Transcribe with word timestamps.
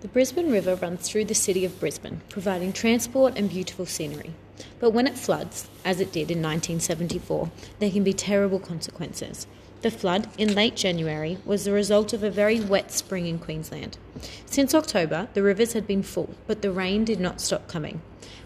The 0.00 0.08
Brisbane 0.08 0.50
River 0.50 0.76
runs 0.76 1.06
through 1.06 1.26
the 1.26 1.34
city 1.34 1.62
of 1.66 1.78
Brisbane, 1.78 2.22
providing 2.30 2.72
transport 2.72 3.34
and 3.36 3.50
beautiful 3.50 3.84
scenery. 3.84 4.32
But 4.78 4.92
when 4.92 5.06
it 5.06 5.18
floods, 5.18 5.68
as 5.84 6.00
it 6.00 6.10
did 6.10 6.30
in 6.30 6.38
1974, 6.38 7.50
there 7.80 7.90
can 7.90 8.02
be 8.02 8.14
terrible 8.14 8.58
consequences. 8.58 9.46
The 9.82 9.90
flood 9.90 10.28
in 10.38 10.54
late 10.54 10.74
January 10.74 11.36
was 11.44 11.66
the 11.66 11.72
result 11.72 12.14
of 12.14 12.22
a 12.22 12.30
very 12.30 12.60
wet 12.60 12.90
spring 12.92 13.26
in 13.26 13.38
Queensland. 13.38 13.98
Since 14.46 14.74
October, 14.74 15.28
the 15.34 15.42
rivers 15.42 15.74
had 15.74 15.86
been 15.86 16.02
full, 16.02 16.34
but 16.46 16.62
the 16.62 16.72
rain 16.72 17.04
did 17.04 17.20
not 17.20 17.42
stop 17.42 17.68
coming. 17.68 18.00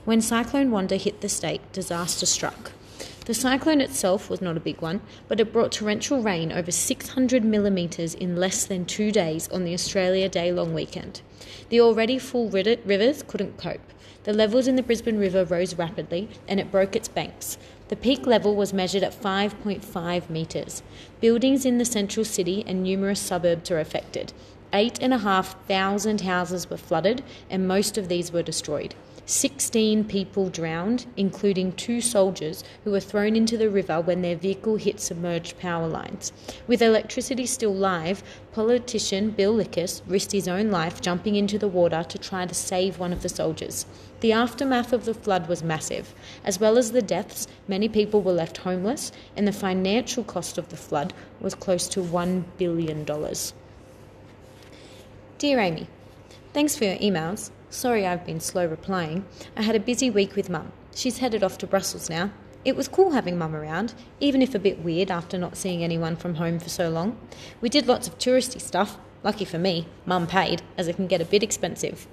When 0.04 0.20
Cyclone 0.20 0.72
Wanda 0.72 0.96
hit 0.96 1.20
the 1.20 1.28
state, 1.28 1.60
disaster 1.72 2.26
struck. 2.26 2.72
The 3.26 3.32
cyclone 3.32 3.80
itself 3.80 4.28
was 4.28 4.42
not 4.42 4.58
a 4.58 4.60
big 4.60 4.82
one, 4.82 5.00
but 5.28 5.40
it 5.40 5.50
brought 5.50 5.72
torrential 5.72 6.20
rain 6.20 6.52
over 6.52 6.70
600 6.70 7.42
millimetres 7.42 8.12
in 8.12 8.36
less 8.36 8.66
than 8.66 8.84
two 8.84 9.10
days 9.10 9.48
on 9.48 9.64
the 9.64 9.72
Australia 9.72 10.28
Day 10.28 10.52
long 10.52 10.74
weekend. 10.74 11.22
The 11.70 11.80
already 11.80 12.18
full 12.18 12.50
rivers 12.50 13.22
couldn't 13.22 13.56
cope. 13.56 13.80
The 14.24 14.34
levels 14.34 14.66
in 14.66 14.76
the 14.76 14.82
Brisbane 14.82 15.18
River 15.18 15.44
rose 15.44 15.74
rapidly 15.74 16.28
and 16.46 16.60
it 16.60 16.70
broke 16.70 16.94
its 16.94 17.08
banks. 17.08 17.56
The 17.88 17.96
peak 17.96 18.26
level 18.26 18.56
was 18.56 18.74
measured 18.74 19.02
at 19.02 19.18
5.5 19.18 20.28
metres. 20.28 20.82
Buildings 21.22 21.64
in 21.64 21.78
the 21.78 21.84
central 21.86 22.24
city 22.24 22.62
and 22.66 22.82
numerous 22.82 23.20
suburbs 23.20 23.70
are 23.70 23.80
affected. 23.80 24.34
Eight 24.74 24.98
and 25.00 25.14
a 25.14 25.18
half 25.18 25.66
thousand 25.66 26.22
houses 26.22 26.68
were 26.68 26.76
flooded, 26.76 27.22
and 27.48 27.68
most 27.68 27.96
of 27.96 28.08
these 28.08 28.32
were 28.32 28.42
destroyed. 28.42 28.94
16 29.26 30.04
people 30.04 30.50
drowned, 30.50 31.06
including 31.16 31.72
two 31.72 32.00
soldiers 32.00 32.62
who 32.84 32.90
were 32.90 33.00
thrown 33.00 33.36
into 33.36 33.56
the 33.56 33.70
river 33.70 34.00
when 34.00 34.20
their 34.20 34.36
vehicle 34.36 34.76
hit 34.76 35.00
submerged 35.00 35.58
power 35.58 35.88
lines. 35.88 36.32
With 36.66 36.82
electricity 36.82 37.46
still 37.46 37.74
live, 37.74 38.22
politician 38.52 39.30
Bill 39.30 39.54
Lickiss 39.54 40.02
risked 40.06 40.32
his 40.32 40.46
own 40.46 40.70
life 40.70 41.00
jumping 41.00 41.36
into 41.36 41.58
the 41.58 41.68
water 41.68 42.04
to 42.04 42.18
try 42.18 42.44
to 42.44 42.54
save 42.54 42.98
one 42.98 43.12
of 43.12 43.22
the 43.22 43.28
soldiers. 43.30 43.86
The 44.20 44.32
aftermath 44.32 44.92
of 44.92 45.06
the 45.06 45.14
flood 45.14 45.48
was 45.48 45.62
massive. 45.62 46.14
As 46.44 46.60
well 46.60 46.76
as 46.76 46.92
the 46.92 47.02
deaths, 47.02 47.46
many 47.66 47.88
people 47.88 48.20
were 48.20 48.32
left 48.32 48.58
homeless, 48.58 49.10
and 49.36 49.48
the 49.48 49.52
financial 49.52 50.22
cost 50.22 50.58
of 50.58 50.68
the 50.68 50.76
flood 50.76 51.14
was 51.40 51.54
close 51.54 51.88
to 51.88 52.00
$1 52.00 52.44
billion. 52.58 53.04
Dear 55.38 55.60
Amy, 55.60 55.86
thanks 56.52 56.76
for 56.76 56.84
your 56.84 56.96
emails. 56.96 57.50
Sorry 57.74 58.06
I've 58.06 58.24
been 58.24 58.38
slow 58.38 58.66
replying. 58.66 59.24
I 59.56 59.62
had 59.62 59.74
a 59.74 59.80
busy 59.80 60.08
week 60.08 60.36
with 60.36 60.48
Mum. 60.48 60.70
She's 60.94 61.18
headed 61.18 61.42
off 61.42 61.58
to 61.58 61.66
Brussels 61.66 62.08
now. 62.08 62.30
It 62.64 62.76
was 62.76 62.86
cool 62.86 63.10
having 63.10 63.36
Mum 63.36 63.56
around, 63.56 63.94
even 64.20 64.42
if 64.42 64.54
a 64.54 64.60
bit 64.60 64.84
weird 64.84 65.10
after 65.10 65.36
not 65.36 65.56
seeing 65.56 65.82
anyone 65.82 66.14
from 66.14 66.36
home 66.36 66.60
for 66.60 66.68
so 66.68 66.88
long. 66.88 67.18
We 67.60 67.68
did 67.68 67.88
lots 67.88 68.06
of 68.06 68.16
touristy 68.16 68.60
stuff, 68.60 68.96
Lucky 69.24 69.46
for 69.46 69.58
me, 69.58 69.86
Mum 70.04 70.26
paid, 70.26 70.60
as 70.76 70.86
it 70.86 70.96
can 70.96 71.06
get 71.06 71.22
a 71.22 71.24
bit 71.24 71.42
expensive. 71.42 72.06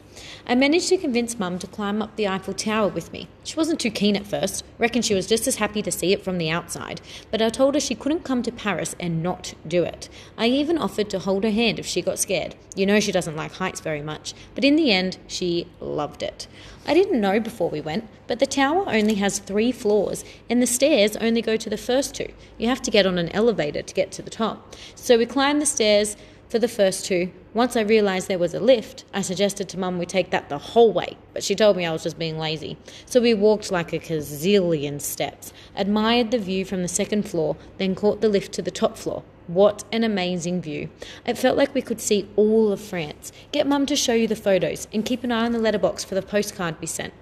I 0.48 0.56
managed 0.56 0.88
to 0.90 0.98
convince 0.98 1.38
Mum 1.38 1.60
to 1.60 1.68
climb 1.68 2.02
up 2.02 2.16
the 2.16 2.26
Eiffel 2.26 2.54
Tower 2.54 2.88
with 2.88 3.12
me. 3.12 3.28
She 3.44 3.58
wasn't 3.58 3.82
too 3.82 3.92
keen 3.92 4.16
at 4.16 4.26
first, 4.26 4.64
reckoned 4.78 5.04
she 5.04 5.14
was 5.14 5.28
just 5.28 5.46
as 5.46 5.58
happy 5.58 5.82
to 5.82 5.92
see 5.92 6.14
it 6.14 6.24
from 6.24 6.38
the 6.38 6.50
outside, 6.50 7.02
but 7.30 7.42
I 7.42 7.50
told 7.50 7.74
her 7.74 7.82
she 7.82 7.96
couldn't 7.96 8.24
come 8.24 8.42
to 8.44 8.52
Paris 8.52 8.96
and 8.98 9.22
not 9.22 9.54
do 9.68 9.84
it. 9.84 10.08
I 10.38 10.48
even 10.48 10.78
offered 10.78 11.10
to 11.10 11.20
hold 11.20 11.44
her 11.44 11.52
hand 11.52 11.80
if 11.80 11.86
she 11.86 12.02
got 12.02 12.18
scared. 12.18 12.56
You 12.78 12.86
know 12.86 13.02
she 13.02 13.12
doesn't 13.12 13.36
like 13.36 13.54
heights 13.54 13.82
very 13.82 14.02
much, 14.02 14.34
but 14.56 14.64
in 14.64 14.78
the 14.78 14.92
end, 14.92 15.18
she 15.28 15.68
loved 15.82 16.24
it. 16.24 16.48
I 16.88 16.94
didn't 16.94 17.20
know 17.20 17.42
before 17.42 17.70
we 17.70 17.82
went, 17.82 18.08
but 18.26 18.40
the 18.40 18.46
tower 18.46 18.86
only 18.88 19.16
has 19.16 19.40
three 19.40 19.74
floors, 19.74 20.24
and 20.50 20.62
the 20.62 20.68
stairs 20.68 21.18
only 21.18 21.42
go 21.42 21.58
to 21.58 21.70
the 21.70 21.78
first 21.78 22.16
two. 22.16 22.32
You 22.58 22.70
have 22.70 22.82
to 22.84 22.92
get 22.92 23.06
on 23.06 23.18
an 23.18 23.30
elevator 23.30 23.82
to 23.82 23.94
get 23.94 24.14
to 24.14 24.22
the 24.22 24.30
top. 24.30 24.76
So 24.96 25.18
we 25.18 25.26
climbed 25.26 25.62
the 25.62 25.66
stairs 25.66 26.16
for 26.52 26.60
the 26.60 26.68
first 26.68 27.06
two. 27.06 27.32
Once 27.54 27.78
I 27.78 27.82
realised 27.82 28.28
there 28.28 28.38
was 28.38 28.54
a 28.54 28.60
lift, 28.60 29.06
I 29.14 29.22
suggested 29.22 29.70
to 29.70 29.80
Mum 29.80 29.98
we 29.98 30.06
take 30.06 30.32
that 30.32 30.50
the 30.50 30.58
whole 30.58 30.92
way, 30.92 31.18
but 31.34 31.46
she 31.46 31.56
told 31.56 31.78
me 31.78 31.86
I 31.86 31.94
was 31.94 32.04
just 32.04 32.20
being 32.20 32.38
lazy. 32.38 32.78
So 33.06 33.22
we 33.22 33.34
walked 33.34 33.72
like 33.72 33.94
a 33.94 34.00
gazillion 34.00 35.00
steps, 35.00 35.54
admired 35.78 36.32
the 36.32 36.38
view 36.38 36.66
from 36.66 36.82
the 36.82 36.90
second 36.90 37.24
floor, 37.24 37.56
then 37.78 37.96
caught 37.96 38.20
the 38.20 38.28
lift 38.28 38.52
to 38.56 38.62
the 38.62 38.70
top 38.70 38.98
floor. 38.98 39.24
What 39.48 39.86
an 39.94 40.04
amazing 40.04 40.62
view. 40.62 40.90
It 41.26 41.38
felt 41.38 41.58
like 41.58 41.74
we 41.74 41.82
could 41.82 42.02
see 42.02 42.28
all 42.36 42.74
of 42.74 42.82
France. 42.82 43.32
Get 43.54 43.66
Mum 43.66 43.86
to 43.86 43.96
show 43.96 44.14
you 44.14 44.28
the 44.28 44.36
photos 44.36 44.90
and 44.94 45.06
keep 45.06 45.24
an 45.24 45.32
eye 45.32 45.46
on 45.46 45.54
the 45.54 45.60
letterbox 45.60 46.04
for 46.04 46.16
the 46.16 46.22
postcard 46.22 46.76
we 46.82 46.88
sent. 46.88 47.14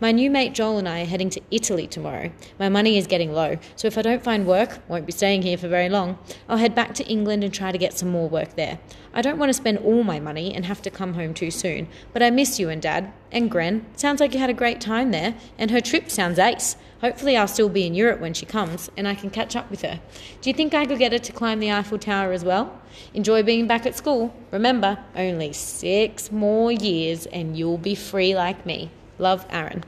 My 0.00 0.12
new 0.12 0.30
mate 0.30 0.54
Joel 0.54 0.78
and 0.78 0.88
I 0.88 1.02
are 1.02 1.06
heading 1.06 1.30
to 1.30 1.40
Italy 1.50 1.86
tomorrow. 1.86 2.30
My 2.58 2.68
money 2.68 2.96
is 2.96 3.06
getting 3.06 3.32
low, 3.32 3.58
so 3.76 3.88
if 3.88 3.98
I 3.98 4.02
don't 4.02 4.22
find 4.22 4.46
work, 4.46 4.78
won't 4.88 5.06
be 5.06 5.12
staying 5.12 5.42
here 5.42 5.58
for 5.58 5.68
very 5.68 5.88
long, 5.88 6.18
I'll 6.48 6.58
head 6.58 6.74
back 6.74 6.94
to 6.94 7.06
England 7.06 7.44
and 7.44 7.52
try 7.52 7.72
to 7.72 7.78
get 7.78 7.92
some 7.92 8.08
more 8.08 8.28
work 8.28 8.56
there. 8.56 8.78
I 9.12 9.22
don't 9.22 9.38
want 9.38 9.50
to 9.50 9.54
spend 9.54 9.78
all 9.78 10.04
my 10.04 10.20
money 10.20 10.54
and 10.54 10.64
have 10.66 10.82
to 10.82 10.90
come 10.90 11.14
home 11.14 11.34
too 11.34 11.50
soon, 11.50 11.88
but 12.12 12.22
I 12.22 12.30
miss 12.30 12.58
you 12.60 12.68
and 12.68 12.80
Dad. 12.80 13.12
And 13.32 13.50
Gran, 13.50 13.86
sounds 13.96 14.20
like 14.20 14.34
you 14.34 14.40
had 14.40 14.50
a 14.50 14.54
great 14.54 14.80
time 14.80 15.10
there, 15.10 15.34
and 15.58 15.70
her 15.70 15.80
trip 15.80 16.10
sounds 16.10 16.38
ace. 16.38 16.76
Hopefully, 17.00 17.36
I'll 17.36 17.48
still 17.48 17.70
be 17.70 17.86
in 17.86 17.94
Europe 17.94 18.20
when 18.20 18.34
she 18.34 18.44
comes 18.44 18.90
and 18.96 19.08
I 19.08 19.14
can 19.14 19.30
catch 19.30 19.56
up 19.56 19.70
with 19.70 19.82
her. 19.82 20.00
Do 20.42 20.50
you 20.50 20.54
think 20.54 20.74
I 20.74 20.84
could 20.84 20.98
get 20.98 21.12
her 21.12 21.18
to 21.18 21.32
climb 21.32 21.58
the 21.58 21.72
Eiffel 21.72 21.98
Tower 21.98 22.32
as 22.32 22.44
well? 22.44 22.78
Enjoy 23.14 23.42
being 23.42 23.66
back 23.66 23.86
at 23.86 23.96
school. 23.96 24.34
Remember, 24.50 24.98
only 25.16 25.52
six 25.54 26.30
more 26.30 26.70
years 26.70 27.24
and 27.26 27.56
you'll 27.56 27.78
be 27.78 27.94
free 27.94 28.34
like 28.34 28.66
me. 28.66 28.90
Love, 29.20 29.44
Aaron. 29.50 29.84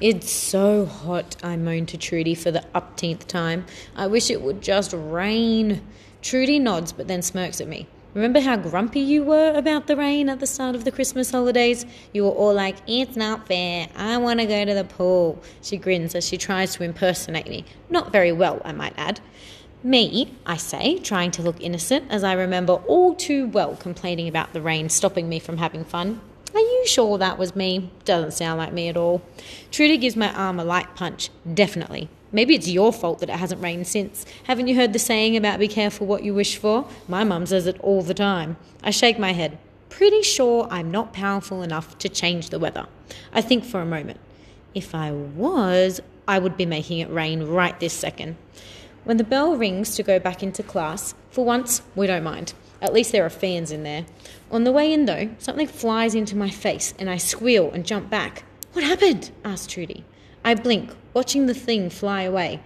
It's 0.00 0.28
so 0.28 0.84
hot, 0.84 1.36
I 1.44 1.56
moan 1.56 1.86
to 1.86 1.96
Trudy 1.96 2.34
for 2.34 2.50
the 2.50 2.64
upteenth 2.74 3.28
time. 3.28 3.66
I 3.94 4.08
wish 4.08 4.30
it 4.30 4.42
would 4.42 4.60
just 4.60 4.92
rain. 4.92 5.80
Trudy 6.20 6.58
nods 6.58 6.92
but 6.92 7.06
then 7.06 7.22
smirks 7.22 7.60
at 7.60 7.68
me. 7.68 7.86
Remember 8.14 8.40
how 8.40 8.56
grumpy 8.56 8.98
you 8.98 9.22
were 9.22 9.52
about 9.54 9.86
the 9.86 9.96
rain 9.96 10.28
at 10.28 10.40
the 10.40 10.46
start 10.46 10.74
of 10.74 10.84
the 10.84 10.90
Christmas 10.90 11.30
holidays? 11.30 11.86
You 12.12 12.24
were 12.24 12.30
all 12.30 12.52
like, 12.52 12.76
It's 12.88 13.16
not 13.16 13.46
fair. 13.46 13.86
I 13.94 14.16
want 14.16 14.40
to 14.40 14.46
go 14.46 14.64
to 14.64 14.74
the 14.74 14.82
pool. 14.82 15.40
She 15.62 15.76
grins 15.76 16.16
as 16.16 16.26
she 16.26 16.36
tries 16.36 16.74
to 16.74 16.82
impersonate 16.82 17.48
me. 17.48 17.64
Not 17.90 18.10
very 18.10 18.32
well, 18.32 18.60
I 18.64 18.72
might 18.72 18.94
add. 18.96 19.20
Me, 19.84 20.34
I 20.44 20.56
say, 20.56 20.98
trying 20.98 21.30
to 21.30 21.42
look 21.42 21.60
innocent, 21.60 22.06
as 22.10 22.24
I 22.24 22.32
remember 22.32 22.72
all 22.88 23.14
too 23.14 23.46
well 23.46 23.76
complaining 23.76 24.26
about 24.26 24.52
the 24.52 24.60
rain 24.60 24.88
stopping 24.88 25.28
me 25.28 25.38
from 25.38 25.58
having 25.58 25.84
fun. 25.84 26.20
Sure 26.88 27.18
that 27.18 27.36
was 27.36 27.54
me? 27.54 27.90
Doesn't 28.06 28.32
sound 28.32 28.56
like 28.56 28.72
me 28.72 28.88
at 28.88 28.96
all. 28.96 29.20
Trudy 29.70 29.98
gives 29.98 30.16
my 30.16 30.32
arm 30.32 30.58
a 30.58 30.64
light 30.64 30.96
punch. 30.96 31.28
Definitely. 31.52 32.08
Maybe 32.32 32.54
it's 32.54 32.66
your 32.66 32.94
fault 32.94 33.18
that 33.18 33.28
it 33.28 33.36
hasn't 33.36 33.62
rained 33.62 33.86
since. 33.86 34.24
Haven't 34.44 34.68
you 34.68 34.74
heard 34.74 34.94
the 34.94 34.98
saying 34.98 35.36
about 35.36 35.58
be 35.58 35.68
careful 35.68 36.06
what 36.06 36.24
you 36.24 36.32
wish 36.32 36.56
for? 36.56 36.88
My 37.06 37.24
mum 37.24 37.44
says 37.44 37.66
it 37.66 37.78
all 37.80 38.00
the 38.00 38.14
time. 38.14 38.56
I 38.82 38.90
shake 38.90 39.18
my 39.18 39.32
head. 39.32 39.58
Pretty 39.90 40.22
sure 40.22 40.66
I'm 40.70 40.90
not 40.90 41.12
powerful 41.12 41.62
enough 41.62 41.98
to 41.98 42.08
change 42.08 42.48
the 42.48 42.58
weather. 42.58 42.86
I 43.34 43.42
think 43.42 43.66
for 43.66 43.82
a 43.82 43.86
moment. 43.86 44.18
If 44.74 44.94
I 44.94 45.12
was, 45.12 46.00
I 46.26 46.38
would 46.38 46.56
be 46.56 46.64
making 46.64 47.00
it 47.00 47.10
rain 47.10 47.42
right 47.42 47.78
this 47.80 47.92
second. 47.92 48.36
When 49.04 49.18
the 49.18 49.24
bell 49.24 49.56
rings 49.56 49.94
to 49.96 50.02
go 50.02 50.18
back 50.18 50.42
into 50.42 50.62
class, 50.62 51.14
for 51.30 51.44
once, 51.44 51.82
we 51.94 52.06
don't 52.06 52.24
mind. 52.24 52.54
At 52.80 52.92
least 52.92 53.12
there 53.12 53.24
are 53.26 53.30
fans 53.30 53.72
in 53.72 53.82
there. 53.82 54.06
On 54.50 54.64
the 54.64 54.72
way 54.72 54.92
in, 54.92 55.06
though, 55.06 55.30
something 55.38 55.66
flies 55.66 56.14
into 56.14 56.36
my 56.36 56.50
face 56.50 56.94
and 56.98 57.10
I 57.10 57.16
squeal 57.16 57.70
and 57.72 57.84
jump 57.84 58.08
back. 58.08 58.44
What 58.72 58.84
happened? 58.84 59.30
asked 59.44 59.70
Trudy. 59.70 60.04
I 60.44 60.54
blink, 60.54 60.94
watching 61.12 61.46
the 61.46 61.54
thing 61.54 61.90
fly 61.90 62.22
away. 62.22 62.60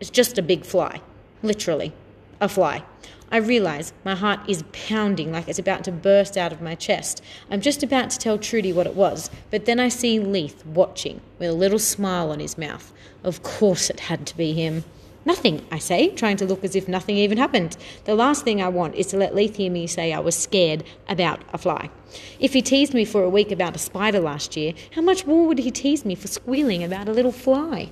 It's 0.00 0.10
just 0.10 0.36
a 0.36 0.42
big 0.42 0.64
fly. 0.64 1.00
Literally. 1.42 1.92
A 2.40 2.48
fly. 2.48 2.82
I 3.30 3.38
realize 3.38 3.94
my 4.04 4.14
heart 4.14 4.40
is 4.46 4.64
pounding 4.72 5.32
like 5.32 5.48
it's 5.48 5.58
about 5.58 5.84
to 5.84 5.92
burst 5.92 6.36
out 6.36 6.52
of 6.52 6.60
my 6.60 6.74
chest. 6.74 7.22
I'm 7.50 7.62
just 7.62 7.82
about 7.82 8.10
to 8.10 8.18
tell 8.18 8.36
Trudy 8.36 8.74
what 8.74 8.86
it 8.86 8.94
was, 8.94 9.30
but 9.50 9.64
then 9.64 9.80
I 9.80 9.88
see 9.88 10.20
Leith 10.20 10.66
watching 10.66 11.22
with 11.38 11.48
a 11.48 11.54
little 11.54 11.78
smile 11.78 12.30
on 12.30 12.40
his 12.40 12.58
mouth. 12.58 12.92
Of 13.24 13.42
course 13.42 13.88
it 13.88 14.00
had 14.00 14.26
to 14.26 14.36
be 14.36 14.52
him. 14.52 14.84
Nothing, 15.24 15.64
I 15.70 15.78
say, 15.78 16.10
trying 16.10 16.36
to 16.38 16.44
look 16.44 16.64
as 16.64 16.74
if 16.74 16.88
nothing 16.88 17.16
even 17.16 17.38
happened. 17.38 17.76
The 18.04 18.14
last 18.14 18.44
thing 18.44 18.60
I 18.60 18.68
want 18.68 18.96
is 18.96 19.06
to 19.08 19.16
let 19.16 19.34
Leith 19.34 19.56
hear 19.56 19.70
me 19.70 19.86
say 19.86 20.12
I 20.12 20.18
was 20.18 20.36
scared 20.36 20.82
about 21.08 21.40
a 21.52 21.58
fly. 21.58 21.90
If 22.40 22.54
he 22.54 22.62
teased 22.62 22.92
me 22.92 23.04
for 23.04 23.22
a 23.22 23.30
week 23.30 23.52
about 23.52 23.76
a 23.76 23.78
spider 23.78 24.20
last 24.20 24.56
year, 24.56 24.74
how 24.94 25.02
much 25.02 25.26
more 25.26 25.46
would 25.46 25.60
he 25.60 25.70
tease 25.70 26.04
me 26.04 26.16
for 26.16 26.26
squealing 26.26 26.82
about 26.82 27.08
a 27.08 27.12
little 27.12 27.32
fly? 27.32 27.90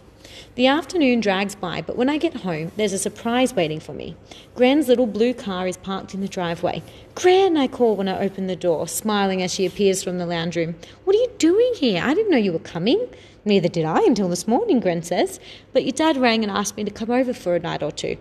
The 0.61 0.67
afternoon 0.67 1.21
drags 1.21 1.55
by, 1.55 1.81
but 1.81 1.97
when 1.97 2.11
I 2.11 2.19
get 2.19 2.43
home, 2.43 2.71
there's 2.77 2.93
a 2.93 2.99
surprise 2.99 3.55
waiting 3.55 3.81
for 3.81 3.95
me. 3.95 4.15
Gran's 4.55 4.89
little 4.89 5.07
blue 5.07 5.33
car 5.33 5.67
is 5.67 5.79
parked 5.79 6.13
in 6.13 6.21
the 6.21 6.29
driveway. 6.29 6.83
Gran, 7.15 7.57
I 7.57 7.67
call 7.67 7.97
when 7.97 8.09
I 8.09 8.19
open 8.19 8.47
the 8.47 8.57
door, 8.57 8.87
smiling 8.87 9.41
as 9.41 9.55
she 9.55 9.65
appears 9.65 10.05
from 10.05 10.19
the 10.19 10.27
lounge 10.27 10.57
room. 10.57 10.75
What 11.05 11.17
are 11.17 11.19
you 11.19 11.31
doing 11.39 11.73
here? 11.77 12.03
I 12.05 12.13
didn't 12.13 12.31
know 12.31 12.37
you 12.37 12.53
were 12.53 12.59
coming. 12.59 13.09
Neither 13.47 13.71
did 13.71 13.87
I 13.87 14.03
until 14.03 14.29
this 14.29 14.47
morning, 14.47 14.81
Gran 14.81 15.03
says. 15.03 15.41
But 15.73 15.87
your 15.87 15.93
dad 15.93 16.19
rang 16.19 16.43
and 16.43 16.53
asked 16.53 16.77
me 16.77 16.85
to 16.85 16.91
come 16.91 17.11
over 17.11 17.33
for 17.33 17.57
a 17.57 17.59
night 17.59 17.83
or 17.83 17.91
two. 17.91 18.19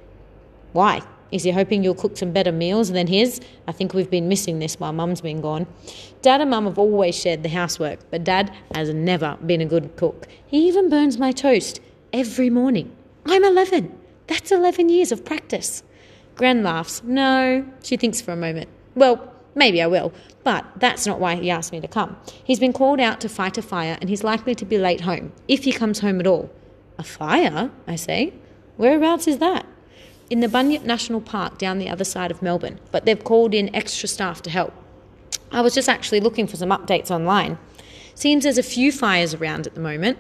Why? 0.71 1.01
Is 1.33 1.43
he 1.43 1.51
hoping 1.51 1.83
you'll 1.83 1.93
cook 1.93 2.15
some 2.15 2.31
better 2.31 2.53
meals 2.53 2.93
than 2.93 3.07
his? 3.07 3.41
I 3.67 3.73
think 3.73 3.93
we've 3.93 4.09
been 4.09 4.29
missing 4.29 4.59
this 4.59 4.79
while 4.79 4.93
Mum's 4.93 5.19
been 5.19 5.41
gone. 5.41 5.67
Dad 6.21 6.39
and 6.39 6.51
Mum 6.51 6.63
have 6.67 6.79
always 6.79 7.19
shared 7.19 7.43
the 7.43 7.49
housework, 7.49 7.99
but 8.09 8.23
Dad 8.23 8.49
has 8.73 8.93
never 8.93 9.37
been 9.45 9.59
a 9.59 9.65
good 9.65 9.97
cook. 9.97 10.25
He 10.47 10.69
even 10.69 10.89
burns 10.89 11.17
my 11.17 11.33
toast 11.33 11.81
every 12.13 12.49
morning. 12.49 12.95
I'm 13.25 13.43
11. 13.43 13.97
That's 14.27 14.51
11 14.51 14.89
years 14.89 15.11
of 15.11 15.25
practice. 15.25 15.83
Gran 16.35 16.63
laughs. 16.63 17.03
No, 17.03 17.65
she 17.83 17.97
thinks 17.97 18.21
for 18.21 18.31
a 18.31 18.35
moment. 18.35 18.69
Well, 18.95 19.33
Maybe 19.55 19.81
I 19.81 19.87
will, 19.87 20.13
but 20.43 20.65
that's 20.77 21.05
not 21.05 21.19
why 21.19 21.35
he 21.35 21.49
asked 21.49 21.71
me 21.71 21.81
to 21.81 21.87
come. 21.87 22.15
He's 22.43 22.59
been 22.59 22.73
called 22.73 22.99
out 22.99 23.19
to 23.21 23.29
fight 23.29 23.57
a 23.57 23.61
fire 23.61 23.97
and 23.99 24.09
he's 24.09 24.23
likely 24.23 24.55
to 24.55 24.65
be 24.65 24.77
late 24.77 25.01
home, 25.01 25.33
if 25.47 25.63
he 25.63 25.71
comes 25.71 25.99
home 25.99 26.19
at 26.19 26.27
all. 26.27 26.49
A 26.97 27.03
fire? 27.03 27.71
I 27.87 27.95
say. 27.95 28.33
Whereabouts 28.77 29.27
is 29.27 29.39
that? 29.39 29.65
In 30.29 30.41
the 30.41 30.47
Bunyip 30.47 30.83
National 30.83 31.19
Park 31.19 31.57
down 31.57 31.79
the 31.79 31.89
other 31.89 32.03
side 32.03 32.31
of 32.31 32.41
Melbourne, 32.41 32.79
but 32.91 33.05
they've 33.05 33.23
called 33.23 33.53
in 33.53 33.75
extra 33.75 34.07
staff 34.07 34.41
to 34.43 34.49
help. 34.49 34.73
I 35.51 35.61
was 35.61 35.73
just 35.73 35.89
actually 35.89 36.19
looking 36.19 36.45
for 36.45 36.55
some 36.55 36.69
updates 36.69 37.09
online. 37.09 37.57
Seems 38.13 38.43
there's 38.43 38.57
a 38.57 38.63
few 38.63 38.91
fires 38.91 39.33
around 39.33 39.65
at 39.65 39.73
the 39.73 39.81
moment. 39.81 40.19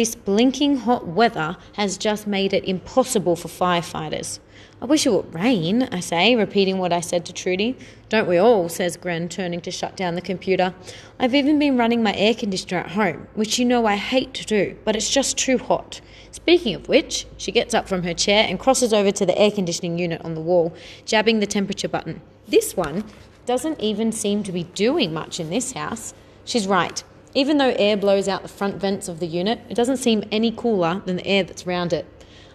This 0.00 0.14
blinking 0.14 0.78
hot 0.78 1.08
weather 1.08 1.58
has 1.74 1.98
just 1.98 2.26
made 2.26 2.54
it 2.54 2.64
impossible 2.64 3.36
for 3.36 3.48
firefighters. 3.48 4.38
I 4.80 4.86
wish 4.86 5.04
it 5.04 5.12
would 5.12 5.34
rain, 5.34 5.82
I 5.92 6.00
say, 6.00 6.34
repeating 6.34 6.78
what 6.78 6.90
I 6.90 7.00
said 7.00 7.26
to 7.26 7.34
Trudy. 7.34 7.76
Don't 8.08 8.26
we 8.26 8.38
all, 8.38 8.70
says 8.70 8.96
Gran, 8.96 9.28
turning 9.28 9.60
to 9.60 9.70
shut 9.70 9.98
down 9.98 10.14
the 10.14 10.22
computer. 10.22 10.72
I've 11.18 11.34
even 11.34 11.58
been 11.58 11.76
running 11.76 12.02
my 12.02 12.14
air 12.14 12.32
conditioner 12.32 12.78
at 12.78 12.92
home, 12.92 13.28
which 13.34 13.58
you 13.58 13.66
know 13.66 13.84
I 13.84 13.96
hate 13.96 14.32
to 14.32 14.46
do, 14.46 14.74
but 14.86 14.96
it's 14.96 15.10
just 15.10 15.36
too 15.36 15.58
hot. 15.58 16.00
Speaking 16.30 16.74
of 16.74 16.88
which, 16.88 17.26
she 17.36 17.52
gets 17.52 17.74
up 17.74 17.86
from 17.86 18.04
her 18.04 18.14
chair 18.14 18.46
and 18.48 18.58
crosses 18.58 18.94
over 18.94 19.12
to 19.12 19.26
the 19.26 19.38
air 19.38 19.50
conditioning 19.50 19.98
unit 19.98 20.22
on 20.24 20.34
the 20.34 20.40
wall, 20.40 20.74
jabbing 21.04 21.40
the 21.40 21.46
temperature 21.46 21.88
button. 21.88 22.22
This 22.48 22.74
one 22.74 23.04
doesn't 23.44 23.78
even 23.80 24.12
seem 24.12 24.44
to 24.44 24.50
be 24.52 24.64
doing 24.64 25.12
much 25.12 25.38
in 25.38 25.50
this 25.50 25.72
house. 25.72 26.14
She's 26.46 26.66
right. 26.66 27.04
Even 27.34 27.58
though 27.58 27.74
air 27.78 27.96
blows 27.96 28.26
out 28.26 28.42
the 28.42 28.48
front 28.48 28.76
vents 28.76 29.08
of 29.08 29.20
the 29.20 29.26
unit, 29.26 29.60
it 29.68 29.74
doesn't 29.74 29.98
seem 29.98 30.24
any 30.32 30.50
cooler 30.50 31.00
than 31.06 31.16
the 31.16 31.26
air 31.26 31.44
that's 31.44 31.66
round 31.66 31.92
it. 31.92 32.06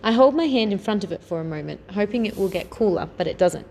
I 0.03 0.11
hold 0.11 0.35
my 0.35 0.45
hand 0.45 0.73
in 0.73 0.79
front 0.79 1.03
of 1.03 1.11
it 1.11 1.23
for 1.23 1.39
a 1.39 1.45
moment, 1.45 1.79
hoping 1.93 2.25
it 2.25 2.37
will 2.37 2.49
get 2.49 2.69
cooler, 2.69 3.09
but 3.17 3.25
it 3.25 3.37
doesn't. 3.37 3.65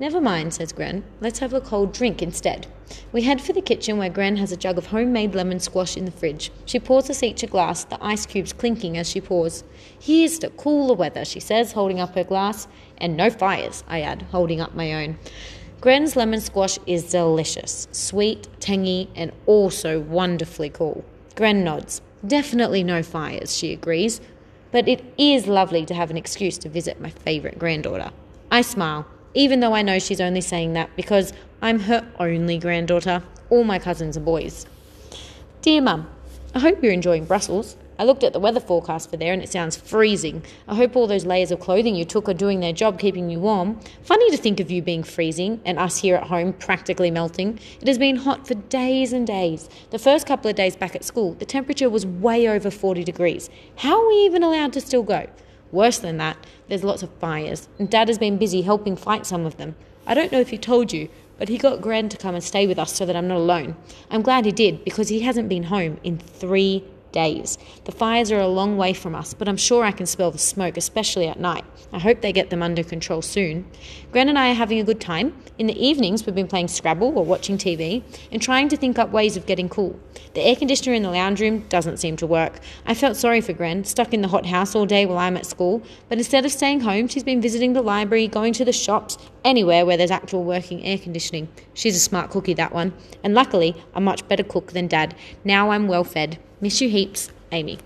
Never 0.00 0.20
mind, 0.20 0.54
says 0.54 0.72
Gran. 0.72 1.04
Let's 1.20 1.38
have 1.40 1.52
a 1.52 1.60
cold 1.60 1.92
drink 1.92 2.22
instead. 2.22 2.66
We 3.12 3.22
head 3.22 3.40
for 3.40 3.52
the 3.52 3.60
kitchen 3.60 3.98
where 3.98 4.08
Gran 4.08 4.36
has 4.38 4.50
a 4.50 4.56
jug 4.56 4.78
of 4.78 4.86
homemade 4.86 5.34
lemon 5.34 5.60
squash 5.60 5.96
in 5.96 6.06
the 6.06 6.10
fridge. 6.10 6.50
She 6.64 6.80
pours 6.80 7.08
us 7.10 7.22
each 7.22 7.42
a 7.42 7.46
glass, 7.46 7.84
the 7.84 8.02
ice 8.02 8.26
cubes 8.26 8.52
clinking 8.52 8.96
as 8.96 9.08
she 9.08 9.20
pours. 9.20 9.62
Here's 10.00 10.38
to 10.40 10.48
cooler 10.50 10.94
weather, 10.94 11.24
she 11.24 11.40
says, 11.40 11.72
holding 11.72 12.00
up 12.00 12.14
her 12.14 12.24
glass. 12.24 12.66
And 12.98 13.16
no 13.16 13.30
fires, 13.30 13.84
I 13.86 14.00
add, 14.00 14.22
holding 14.32 14.60
up 14.60 14.74
my 14.74 15.04
own. 15.04 15.18
Gran's 15.82 16.16
lemon 16.16 16.40
squash 16.40 16.78
is 16.86 17.10
delicious, 17.10 17.88
sweet, 17.92 18.48
tangy, 18.60 19.10
and 19.14 19.32
also 19.44 20.00
wonderfully 20.00 20.70
cool. 20.70 21.04
Gran 21.34 21.62
nods. 21.62 22.00
Definitely 22.26 22.82
no 22.82 23.02
fires, 23.02 23.54
she 23.54 23.74
agrees 23.74 24.22
but 24.72 24.88
it 24.88 25.04
is 25.18 25.46
lovely 25.46 25.86
to 25.86 25.94
have 25.94 26.10
an 26.10 26.16
excuse 26.16 26.58
to 26.58 26.68
visit 26.68 27.00
my 27.00 27.10
favourite 27.10 27.58
granddaughter. 27.58 28.10
I 28.50 28.62
smile, 28.62 29.06
even 29.34 29.60
though 29.60 29.74
I 29.74 29.82
know 29.82 29.98
she's 29.98 30.20
only 30.20 30.40
saying 30.40 30.72
that 30.72 30.90
because 30.96 31.32
I'm 31.60 31.78
her 31.80 32.10
only 32.18 32.58
granddaughter. 32.58 33.22
All 33.50 33.62
my 33.62 33.78
cousins 33.78 34.16
are 34.16 34.20
boys. 34.20 34.66
Dear 35.60 35.82
Mum, 35.82 36.10
I 36.54 36.58
hope 36.58 36.82
you're 36.82 36.92
enjoying 36.92 37.26
Brussels. 37.26 37.76
I 38.02 38.04
looked 38.04 38.24
at 38.24 38.32
the 38.32 38.40
weather 38.40 38.58
forecast 38.58 39.10
for 39.10 39.16
there 39.16 39.32
and 39.32 39.40
it 39.40 39.48
sounds 39.48 39.76
freezing. 39.76 40.42
I 40.66 40.74
hope 40.74 40.96
all 40.96 41.06
those 41.06 41.24
layers 41.24 41.52
of 41.52 41.60
clothing 41.60 41.94
you 41.94 42.04
took 42.04 42.28
are 42.28 42.34
doing 42.34 42.58
their 42.58 42.72
job 42.72 42.98
keeping 42.98 43.30
you 43.30 43.38
warm. 43.38 43.78
Funny 44.02 44.28
to 44.32 44.36
think 44.36 44.58
of 44.58 44.72
you 44.72 44.82
being 44.82 45.04
freezing 45.04 45.60
and 45.64 45.78
us 45.78 45.98
here 45.98 46.16
at 46.16 46.24
home 46.24 46.52
practically 46.54 47.12
melting. 47.12 47.60
It 47.80 47.86
has 47.86 47.98
been 47.98 48.16
hot 48.16 48.44
for 48.44 48.54
days 48.54 49.12
and 49.12 49.24
days. 49.24 49.68
The 49.90 50.00
first 50.00 50.26
couple 50.26 50.50
of 50.50 50.56
days 50.56 50.74
back 50.74 50.96
at 50.96 51.04
school, 51.04 51.34
the 51.34 51.44
temperature 51.44 51.88
was 51.88 52.04
way 52.04 52.48
over 52.48 52.72
40 52.72 53.04
degrees. 53.04 53.48
How 53.76 54.02
are 54.02 54.08
we 54.08 54.14
even 54.24 54.42
allowed 54.42 54.72
to 54.72 54.80
still 54.80 55.04
go? 55.04 55.28
Worse 55.70 56.00
than 56.00 56.16
that, 56.16 56.36
there's 56.66 56.82
lots 56.82 57.04
of 57.04 57.10
fires, 57.20 57.68
and 57.78 57.88
Dad 57.88 58.08
has 58.08 58.18
been 58.18 58.36
busy 58.36 58.62
helping 58.62 58.96
fight 58.96 59.26
some 59.26 59.46
of 59.46 59.58
them. 59.58 59.76
I 60.08 60.14
don't 60.14 60.32
know 60.32 60.40
if 60.40 60.50
he 60.50 60.58
told 60.58 60.92
you, 60.92 61.08
but 61.38 61.48
he 61.48 61.56
got 61.56 61.80
Gran 61.80 62.08
to 62.08 62.16
come 62.16 62.34
and 62.34 62.42
stay 62.42 62.66
with 62.66 62.80
us 62.80 62.92
so 62.92 63.06
that 63.06 63.14
I'm 63.14 63.28
not 63.28 63.38
alone. 63.38 63.76
I'm 64.10 64.22
glad 64.22 64.44
he 64.44 64.50
did 64.50 64.84
because 64.84 65.08
he 65.08 65.20
hasn't 65.20 65.48
been 65.48 65.64
home 65.64 65.98
in 66.02 66.18
three 66.18 66.84
days. 67.12 67.58
The 67.84 67.92
fires 67.92 68.32
are 68.32 68.40
a 68.40 68.48
long 68.48 68.76
way 68.76 68.92
from 68.92 69.14
us, 69.14 69.34
but 69.34 69.48
I'm 69.48 69.56
sure 69.56 69.84
I 69.84 69.92
can 69.92 70.06
smell 70.06 70.30
the 70.30 70.38
smoke, 70.38 70.76
especially 70.76 71.28
at 71.28 71.38
night. 71.38 71.64
I 71.92 71.98
hope 71.98 72.20
they 72.20 72.32
get 72.32 72.50
them 72.50 72.62
under 72.62 72.82
control 72.82 73.22
soon. 73.22 73.66
Gran 74.10 74.28
and 74.28 74.38
I 74.38 74.50
are 74.50 74.54
having 74.54 74.80
a 74.80 74.84
good 74.84 75.00
time. 75.00 75.36
In 75.58 75.66
the 75.66 75.78
evenings, 75.86 76.24
we've 76.24 76.34
been 76.34 76.48
playing 76.48 76.68
Scrabble 76.68 77.16
or 77.16 77.24
watching 77.24 77.58
TV 77.58 78.02
and 78.32 78.40
trying 78.40 78.68
to 78.68 78.76
think 78.76 78.98
up 78.98 79.10
ways 79.10 79.36
of 79.36 79.46
getting 79.46 79.68
cool. 79.68 79.98
The 80.34 80.40
air 80.40 80.56
conditioner 80.56 80.94
in 80.94 81.02
the 81.02 81.10
lounge 81.10 81.40
room 81.40 81.66
doesn't 81.68 81.98
seem 81.98 82.16
to 82.16 82.26
work. 82.26 82.60
I 82.86 82.94
felt 82.94 83.16
sorry 83.16 83.42
for 83.42 83.52
Gran, 83.52 83.84
stuck 83.84 84.14
in 84.14 84.22
the 84.22 84.28
hot 84.28 84.46
house 84.46 84.74
all 84.74 84.86
day 84.86 85.04
while 85.04 85.18
I'm 85.18 85.36
at 85.36 85.44
school, 85.44 85.82
but 86.08 86.16
instead 86.16 86.46
of 86.46 86.52
staying 86.52 86.80
home, 86.80 87.08
she's 87.08 87.24
been 87.24 87.42
visiting 87.42 87.74
the 87.74 87.82
library, 87.82 88.28
going 88.28 88.54
to 88.54 88.64
the 88.64 88.72
shops, 88.72 89.18
anywhere 89.44 89.84
where 89.84 89.98
there's 89.98 90.10
actual 90.10 90.44
working 90.44 90.82
air 90.84 90.96
conditioning. 90.96 91.48
She's 91.74 91.96
a 91.96 92.00
smart 92.00 92.30
cookie, 92.30 92.54
that 92.54 92.72
one. 92.72 92.94
And 93.22 93.34
luckily, 93.34 93.76
a 93.94 94.00
much 94.00 94.26
better 94.28 94.44
cook 94.44 94.72
than 94.72 94.86
Dad. 94.86 95.14
Now 95.44 95.70
I'm 95.70 95.86
well 95.86 96.04
fed. 96.04 96.38
Miss 96.62 96.80
you 96.80 96.88
heaps, 96.88 97.28
Amy. 97.50 97.80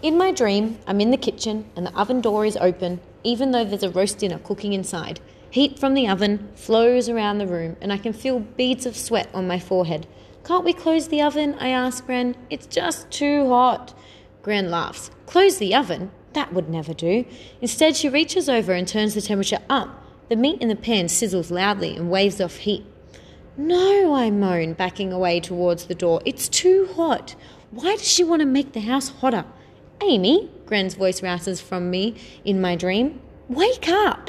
In 0.00 0.16
my 0.16 0.32
dream, 0.32 0.78
I'm 0.86 0.98
in 1.02 1.10
the 1.10 1.18
kitchen 1.18 1.70
and 1.76 1.84
the 1.84 1.94
oven 1.94 2.22
door 2.22 2.46
is 2.46 2.56
open, 2.56 3.00
even 3.22 3.50
though 3.50 3.66
there's 3.66 3.82
a 3.82 3.90
roast 3.90 4.16
dinner 4.16 4.38
cooking 4.38 4.72
inside. 4.72 5.20
Heat 5.50 5.78
from 5.78 5.92
the 5.92 6.08
oven 6.08 6.48
flows 6.54 7.10
around 7.10 7.36
the 7.36 7.46
room, 7.46 7.76
and 7.82 7.92
I 7.92 7.98
can 7.98 8.14
feel 8.14 8.40
beads 8.40 8.86
of 8.86 8.96
sweat 8.96 9.28
on 9.34 9.46
my 9.46 9.58
forehead. 9.58 10.06
Can't 10.42 10.64
we 10.64 10.72
close 10.72 11.08
the 11.08 11.20
oven? 11.20 11.54
I 11.60 11.68
ask 11.68 12.06
Gran. 12.06 12.34
It's 12.48 12.66
just 12.66 13.10
too 13.10 13.46
hot. 13.48 13.92
Gran 14.40 14.70
laughs. 14.70 15.10
Close 15.26 15.58
the 15.58 15.74
oven? 15.74 16.12
That 16.32 16.54
would 16.54 16.70
never 16.70 16.94
do. 16.94 17.26
Instead, 17.60 17.94
she 17.94 18.08
reaches 18.08 18.48
over 18.48 18.72
and 18.72 18.88
turns 18.88 19.14
the 19.14 19.20
temperature 19.20 19.60
up. 19.68 20.02
The 20.30 20.36
meat 20.36 20.62
in 20.62 20.68
the 20.68 20.76
pan 20.76 21.08
sizzles 21.08 21.50
loudly 21.50 21.94
and 21.94 22.10
waves 22.10 22.40
off 22.40 22.56
heat. 22.56 22.86
No, 23.58 24.14
I 24.14 24.30
moan, 24.30 24.74
backing 24.74 25.14
away 25.14 25.40
towards 25.40 25.86
the 25.86 25.94
door. 25.94 26.20
It's 26.26 26.46
too 26.46 26.90
hot. 26.94 27.34
Why 27.70 27.96
does 27.96 28.06
she 28.06 28.22
want 28.22 28.40
to 28.40 28.46
make 28.46 28.72
the 28.72 28.80
house 28.80 29.08
hotter? 29.08 29.46
Amy, 30.02 30.50
Gran's 30.66 30.94
voice 30.94 31.22
rouses 31.22 31.58
from 31.60 31.88
me 31.88 32.16
in 32.44 32.60
my 32.60 32.76
dream. 32.76 33.20
Wake 33.48 33.88
up! 33.88 34.28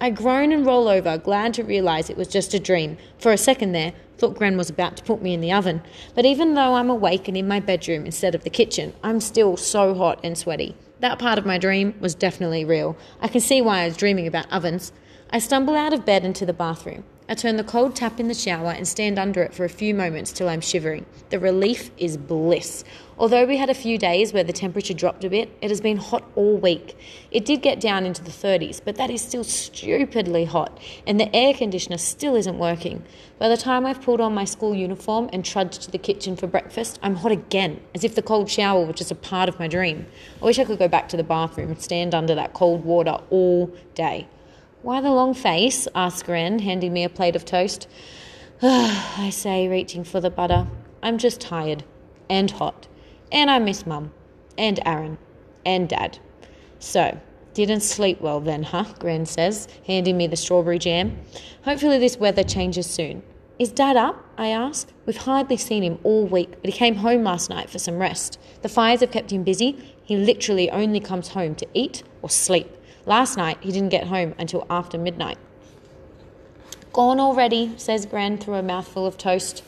I 0.00 0.10
groan 0.10 0.50
and 0.50 0.66
roll 0.66 0.88
over, 0.88 1.16
glad 1.16 1.54
to 1.54 1.62
realize 1.62 2.10
it 2.10 2.16
was 2.16 2.26
just 2.26 2.52
a 2.52 2.58
dream. 2.58 2.98
For 3.18 3.30
a 3.30 3.38
second 3.38 3.72
there, 3.72 3.92
thought 4.18 4.36
Gran 4.36 4.56
was 4.56 4.70
about 4.70 4.96
to 4.96 5.04
put 5.04 5.22
me 5.22 5.32
in 5.34 5.40
the 5.40 5.52
oven. 5.52 5.80
But 6.16 6.26
even 6.26 6.54
though 6.54 6.74
I'm 6.74 6.90
awake 6.90 7.28
and 7.28 7.36
in 7.36 7.46
my 7.46 7.60
bedroom 7.60 8.04
instead 8.04 8.34
of 8.34 8.42
the 8.42 8.50
kitchen, 8.50 8.92
I'm 9.04 9.20
still 9.20 9.56
so 9.56 9.94
hot 9.94 10.18
and 10.24 10.36
sweaty. 10.36 10.76
That 10.98 11.20
part 11.20 11.38
of 11.38 11.46
my 11.46 11.58
dream 11.58 11.94
was 12.00 12.16
definitely 12.16 12.64
real. 12.64 12.96
I 13.20 13.28
can 13.28 13.40
see 13.40 13.62
why 13.62 13.82
I 13.82 13.86
was 13.86 13.96
dreaming 13.96 14.26
about 14.26 14.50
ovens. 14.52 14.90
I 15.30 15.38
stumble 15.38 15.76
out 15.76 15.92
of 15.92 16.04
bed 16.04 16.24
into 16.24 16.44
the 16.44 16.52
bathroom. 16.52 17.04
I 17.26 17.34
turn 17.34 17.56
the 17.56 17.64
cold 17.64 17.96
tap 17.96 18.20
in 18.20 18.28
the 18.28 18.34
shower 18.34 18.70
and 18.72 18.86
stand 18.86 19.18
under 19.18 19.42
it 19.42 19.54
for 19.54 19.64
a 19.64 19.68
few 19.70 19.94
moments 19.94 20.30
till 20.30 20.46
I'm 20.46 20.60
shivering. 20.60 21.06
The 21.30 21.38
relief 21.38 21.90
is 21.96 22.18
bliss. 22.18 22.84
Although 23.16 23.46
we 23.46 23.56
had 23.56 23.70
a 23.70 23.74
few 23.74 23.96
days 23.96 24.34
where 24.34 24.44
the 24.44 24.52
temperature 24.52 24.92
dropped 24.92 25.24
a 25.24 25.30
bit, 25.30 25.50
it 25.62 25.70
has 25.70 25.80
been 25.80 25.96
hot 25.96 26.22
all 26.34 26.58
week. 26.58 26.98
It 27.30 27.46
did 27.46 27.62
get 27.62 27.80
down 27.80 28.04
into 28.04 28.22
the 28.22 28.30
30s, 28.30 28.82
but 28.84 28.96
that 28.96 29.08
is 29.08 29.22
still 29.22 29.42
stupidly 29.42 30.44
hot, 30.44 30.78
and 31.06 31.18
the 31.18 31.34
air 31.34 31.54
conditioner 31.54 31.96
still 31.96 32.36
isn't 32.36 32.58
working. 32.58 33.02
By 33.38 33.48
the 33.48 33.56
time 33.56 33.86
I've 33.86 34.02
pulled 34.02 34.20
on 34.20 34.34
my 34.34 34.44
school 34.44 34.74
uniform 34.74 35.30
and 35.32 35.42
trudged 35.42 35.80
to 35.82 35.90
the 35.90 35.96
kitchen 35.96 36.36
for 36.36 36.46
breakfast, 36.46 36.98
I'm 37.02 37.14
hot 37.14 37.32
again, 37.32 37.80
as 37.94 38.04
if 38.04 38.16
the 38.16 38.22
cold 38.22 38.50
shower 38.50 38.84
was 38.84 38.96
just 38.96 39.10
a 39.10 39.14
part 39.14 39.48
of 39.48 39.58
my 39.58 39.66
dream. 39.66 40.04
I 40.42 40.44
wish 40.44 40.58
I 40.58 40.64
could 40.64 40.78
go 40.78 40.88
back 40.88 41.08
to 41.08 41.16
the 41.16 41.24
bathroom 41.24 41.70
and 41.70 41.80
stand 41.80 42.14
under 42.14 42.34
that 42.34 42.52
cold 42.52 42.84
water 42.84 43.16
all 43.30 43.74
day. 43.94 44.28
Why 44.84 45.00
the 45.00 45.10
long 45.10 45.32
face? 45.32 45.88
asks 45.94 46.22
Gran, 46.22 46.58
handing 46.58 46.92
me 46.92 47.04
a 47.04 47.08
plate 47.08 47.36
of 47.36 47.46
toast. 47.46 47.88
I 48.62 49.30
say, 49.32 49.66
reaching 49.66 50.04
for 50.04 50.20
the 50.20 50.28
butter. 50.28 50.66
I'm 51.02 51.16
just 51.16 51.40
tired 51.40 51.84
and 52.28 52.50
hot. 52.50 52.86
And 53.32 53.50
I 53.50 53.60
miss 53.60 53.86
Mum. 53.86 54.12
And 54.58 54.80
Aaron. 54.84 55.16
And 55.64 55.88
Dad. 55.88 56.18
So, 56.80 57.18
didn't 57.54 57.80
sleep 57.80 58.20
well 58.20 58.40
then, 58.40 58.62
huh? 58.62 58.84
Gran 58.98 59.24
says, 59.24 59.68
handing 59.86 60.18
me 60.18 60.26
the 60.26 60.36
strawberry 60.36 60.78
jam. 60.78 61.18
Hopefully, 61.62 61.98
this 61.98 62.18
weather 62.18 62.44
changes 62.44 62.84
soon. 62.86 63.22
Is 63.58 63.72
Dad 63.72 63.96
up? 63.96 64.22
I 64.36 64.48
ask. 64.48 64.92
We've 65.06 65.16
hardly 65.16 65.56
seen 65.56 65.82
him 65.82 65.98
all 66.02 66.26
week, 66.26 66.60
but 66.60 66.70
he 66.70 66.72
came 66.72 66.96
home 66.96 67.24
last 67.24 67.48
night 67.48 67.70
for 67.70 67.78
some 67.78 67.96
rest. 67.96 68.38
The 68.60 68.68
fires 68.68 69.00
have 69.00 69.12
kept 69.12 69.32
him 69.32 69.44
busy. 69.44 69.96
He 70.02 70.18
literally 70.18 70.70
only 70.70 71.00
comes 71.00 71.28
home 71.28 71.54
to 71.54 71.66
eat 71.72 72.02
or 72.20 72.28
sleep. 72.28 72.68
Last 73.06 73.36
night, 73.36 73.58
he 73.60 73.70
didn't 73.70 73.90
get 73.90 74.06
home 74.06 74.34
until 74.38 74.66
after 74.70 74.96
midnight. 74.96 75.38
Gone 76.92 77.20
already, 77.20 77.74
says 77.76 78.06
Gran 78.06 78.38
through 78.38 78.54
a 78.54 78.62
mouthful 78.62 79.06
of 79.06 79.18
toast. 79.18 79.62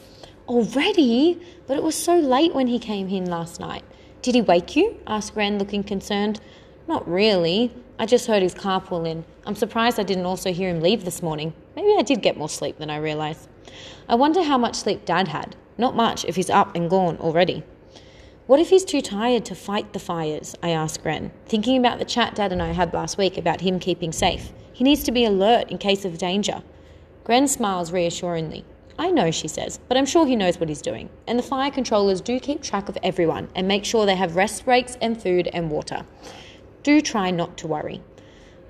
Already? 0.48 1.40
But 1.66 1.76
it 1.76 1.82
was 1.82 1.94
so 1.94 2.16
late 2.18 2.54
when 2.54 2.68
he 2.68 2.78
came 2.78 3.08
in 3.08 3.26
last 3.26 3.60
night. 3.60 3.82
Did 4.22 4.34
he 4.34 4.40
wake 4.40 4.74
you? 4.74 4.96
asked 5.06 5.34
Gran, 5.34 5.58
looking 5.58 5.82
concerned. 5.82 6.40
Not 6.88 7.06
really. 7.08 7.74
I 7.98 8.06
just 8.06 8.26
heard 8.26 8.42
his 8.42 8.54
car 8.54 8.80
pull 8.80 9.04
in. 9.04 9.24
I'm 9.44 9.54
surprised 9.54 9.98
I 9.98 10.02
didn't 10.02 10.26
also 10.26 10.52
hear 10.52 10.70
him 10.70 10.80
leave 10.80 11.04
this 11.04 11.22
morning. 11.22 11.52
Maybe 11.74 11.94
I 11.98 12.02
did 12.02 12.22
get 12.22 12.36
more 12.36 12.48
sleep 12.48 12.78
than 12.78 12.90
I 12.90 12.96
realised. 12.96 13.48
I 14.08 14.14
wonder 14.14 14.42
how 14.42 14.56
much 14.56 14.76
sleep 14.76 15.04
Dad 15.04 15.28
had. 15.28 15.56
Not 15.76 15.94
much 15.94 16.24
if 16.24 16.36
he's 16.36 16.48
up 16.48 16.74
and 16.74 16.88
gone 16.88 17.16
already. 17.18 17.64
What 18.46 18.60
if 18.60 18.70
he's 18.70 18.84
too 18.84 19.00
tired 19.00 19.44
to 19.46 19.56
fight 19.56 19.92
the 19.92 19.98
fires? 19.98 20.54
I 20.62 20.70
asked 20.70 21.02
Gran, 21.02 21.32
thinking 21.46 21.76
about 21.78 21.98
the 21.98 22.04
chat 22.04 22.36
Dad 22.36 22.52
and 22.52 22.62
I 22.62 22.70
had 22.70 22.94
last 22.94 23.18
week 23.18 23.36
about 23.36 23.60
him 23.60 23.80
keeping 23.80 24.12
safe. 24.12 24.52
He 24.72 24.84
needs 24.84 25.02
to 25.02 25.10
be 25.10 25.24
alert 25.24 25.68
in 25.68 25.78
case 25.78 26.04
of 26.04 26.16
danger. 26.16 26.62
Gran 27.24 27.48
smiles 27.48 27.90
reassuringly. 27.90 28.64
I 29.00 29.10
know, 29.10 29.32
she 29.32 29.48
says, 29.48 29.80
but 29.88 29.96
I'm 29.96 30.06
sure 30.06 30.26
he 30.26 30.36
knows 30.36 30.60
what 30.60 30.68
he's 30.68 30.80
doing. 30.80 31.10
And 31.26 31.36
the 31.36 31.42
fire 31.42 31.72
controllers 31.72 32.20
do 32.20 32.38
keep 32.38 32.62
track 32.62 32.88
of 32.88 32.96
everyone 33.02 33.48
and 33.56 33.66
make 33.66 33.84
sure 33.84 34.06
they 34.06 34.14
have 34.14 34.36
rest 34.36 34.64
breaks 34.64 34.96
and 35.00 35.20
food 35.20 35.48
and 35.52 35.68
water. 35.68 36.06
Do 36.84 37.00
try 37.00 37.32
not 37.32 37.56
to 37.58 37.66
worry. 37.66 38.00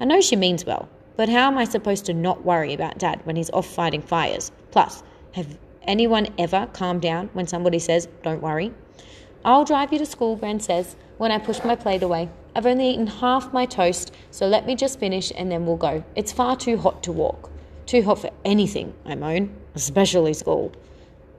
I 0.01 0.07
know 0.07 0.23
she 0.23 0.37
means 0.37 0.65
well, 0.65 0.89
but 1.17 1.29
how 1.29 1.49
am 1.49 1.59
I 1.59 1.65
supposed 1.65 2.07
to 2.07 2.15
not 2.15 2.47
worry 2.47 2.73
about 2.73 2.97
Dad 2.97 3.21
when 3.25 3.37
he's 3.37 3.51
off 3.51 3.67
fighting 3.67 4.01
fires? 4.01 4.53
Plus, 4.71 5.03
have 5.33 5.59
anyone 5.83 6.29
ever 6.39 6.67
calmed 6.73 7.03
down 7.03 7.29
when 7.35 7.47
somebody 7.47 7.79
says, 7.79 8.09
don't 8.23 8.41
worry? 8.41 8.73
I'll 9.45 9.65
drive 9.65 9.93
you 9.93 9.99
to 9.99 10.07
school, 10.07 10.37
Gran 10.37 10.61
says, 10.61 10.97
when 11.19 11.31
I 11.31 11.39
push 11.39 11.63
my 11.65 11.77
plate 11.77 12.03
away. 12.03 12.29
I've 12.55 12.67
only 12.67 12.91
eaten 12.91 13.07
half 13.07 13.53
my 13.53 13.67
toast, 13.67 14.15
so 14.31 14.47
let 14.47 14.67
me 14.67 14.75
just 14.75 14.99
finish 14.99 15.31
and 15.37 15.51
then 15.53 15.67
we'll 15.67 15.77
go. 15.77 16.05
It's 16.15 16.33
far 16.33 16.57
too 16.57 16.79
hot 16.79 17.03
to 17.05 17.13
walk. 17.13 17.51
Too 17.85 18.03
hot 18.03 18.19
for 18.19 18.31
anything, 18.45 18.95
I 19.05 19.15
moan, 19.15 19.55
especially 19.75 20.33
school. 20.35 20.73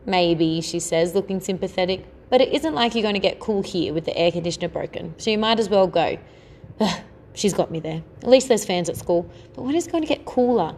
Maybe, 0.05 0.61
she 0.61 0.79
says, 0.79 1.15
looking 1.15 1.39
sympathetic, 1.39 2.05
but 2.29 2.39
it 2.39 2.53
isn't 2.53 2.73
like 2.73 2.95
you're 2.95 3.01
going 3.01 3.15
to 3.15 3.19
get 3.19 3.39
cool 3.39 3.63
here 3.63 3.93
with 3.93 4.05
the 4.05 4.17
air 4.17 4.31
conditioner 4.31 4.69
broken, 4.69 5.13
so 5.17 5.29
you 5.29 5.37
might 5.37 5.59
as 5.59 5.69
well 5.69 5.87
go. 5.87 6.17
She's 7.33 7.53
got 7.53 7.71
me 7.71 7.79
there. 7.79 8.03
At 8.21 8.29
least 8.29 8.47
there's 8.47 8.65
fans 8.65 8.89
at 8.89 8.97
school, 8.97 9.29
but 9.53 9.63
when 9.63 9.75
is 9.75 9.87
it 9.87 9.91
going 9.91 10.03
to 10.03 10.07
get 10.07 10.25
cooler? 10.25 10.75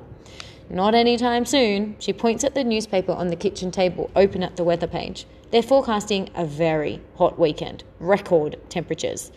Not 0.70 0.94
anytime 0.94 1.46
soon. 1.46 1.96
She 2.00 2.14
points 2.14 2.44
at 2.44 2.54
the 2.54 2.64
newspaper 2.64 3.12
on 3.12 3.28
the 3.28 3.36
kitchen 3.36 3.72
table, 3.72 4.10
open 4.16 4.44
at 4.44 4.56
the 4.56 4.64
weather 4.64 4.88
page. 4.88 5.26
They're 5.52 5.64
forecasting 5.64 6.30
a 6.36 6.46
very 6.46 7.02
hot 7.16 7.40
weekend, 7.40 7.84
record 8.00 8.58
temperatures. 8.70 9.32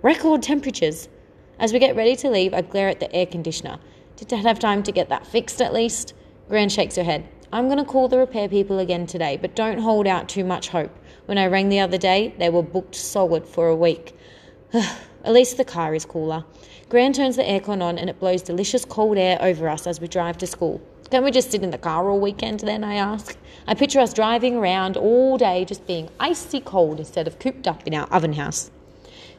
Record 0.00 0.42
temperatures! 0.42 1.10
As 1.58 1.74
we 1.74 1.78
get 1.78 1.94
ready 1.94 2.16
to 2.16 2.30
leave, 2.30 2.54
I 2.54 2.62
glare 2.62 2.88
at 2.88 3.00
the 3.00 3.14
air 3.14 3.26
conditioner. 3.26 3.78
Did 4.16 4.28
Dad 4.28 4.46
have 4.46 4.58
time 4.58 4.82
to 4.84 4.92
get 4.92 5.10
that 5.10 5.26
fixed 5.26 5.60
at 5.60 5.74
least? 5.74 6.14
Gran 6.48 6.70
shakes 6.70 6.96
her 6.96 7.04
head. 7.04 7.28
I'm 7.52 7.66
going 7.66 7.78
to 7.78 7.84
call 7.84 8.08
the 8.08 8.16
repair 8.16 8.48
people 8.48 8.78
again 8.78 9.06
today, 9.06 9.36
but 9.36 9.54
don't 9.54 9.80
hold 9.80 10.06
out 10.06 10.26
too 10.26 10.42
much 10.42 10.68
hope. 10.68 10.96
When 11.26 11.36
I 11.36 11.46
rang 11.48 11.68
the 11.68 11.80
other 11.80 11.98
day, 11.98 12.34
they 12.38 12.48
were 12.48 12.62
booked 12.62 12.94
solid 12.94 13.46
for 13.46 13.68
a 13.68 13.76
week. 13.76 14.16
at 14.72 15.32
least 15.34 15.58
the 15.58 15.66
car 15.66 15.94
is 15.94 16.06
cooler. 16.06 16.44
Gran 16.88 17.12
turns 17.12 17.36
the 17.36 17.42
aircon 17.42 17.82
on 17.82 17.98
and 17.98 18.08
it 18.08 18.18
blows 18.18 18.40
delicious 18.40 18.86
cold 18.86 19.18
air 19.18 19.36
over 19.42 19.68
us 19.68 19.86
as 19.86 20.00
we 20.00 20.08
drive 20.08 20.38
to 20.38 20.46
school. 20.46 20.80
Can't 21.12 21.26
we 21.26 21.30
just 21.30 21.50
sit 21.50 21.62
in 21.62 21.70
the 21.70 21.76
car 21.76 22.08
all 22.08 22.18
weekend 22.18 22.60
then? 22.60 22.82
I 22.82 22.94
ask. 22.94 23.36
I 23.66 23.74
picture 23.74 24.00
us 24.00 24.14
driving 24.14 24.56
around 24.56 24.96
all 24.96 25.36
day 25.36 25.66
just 25.66 25.86
being 25.86 26.08
icy 26.18 26.58
cold 26.58 26.98
instead 26.98 27.26
of 27.26 27.38
cooped 27.38 27.68
up 27.68 27.86
in 27.86 27.92
our 27.92 28.06
oven 28.06 28.32
house. 28.32 28.70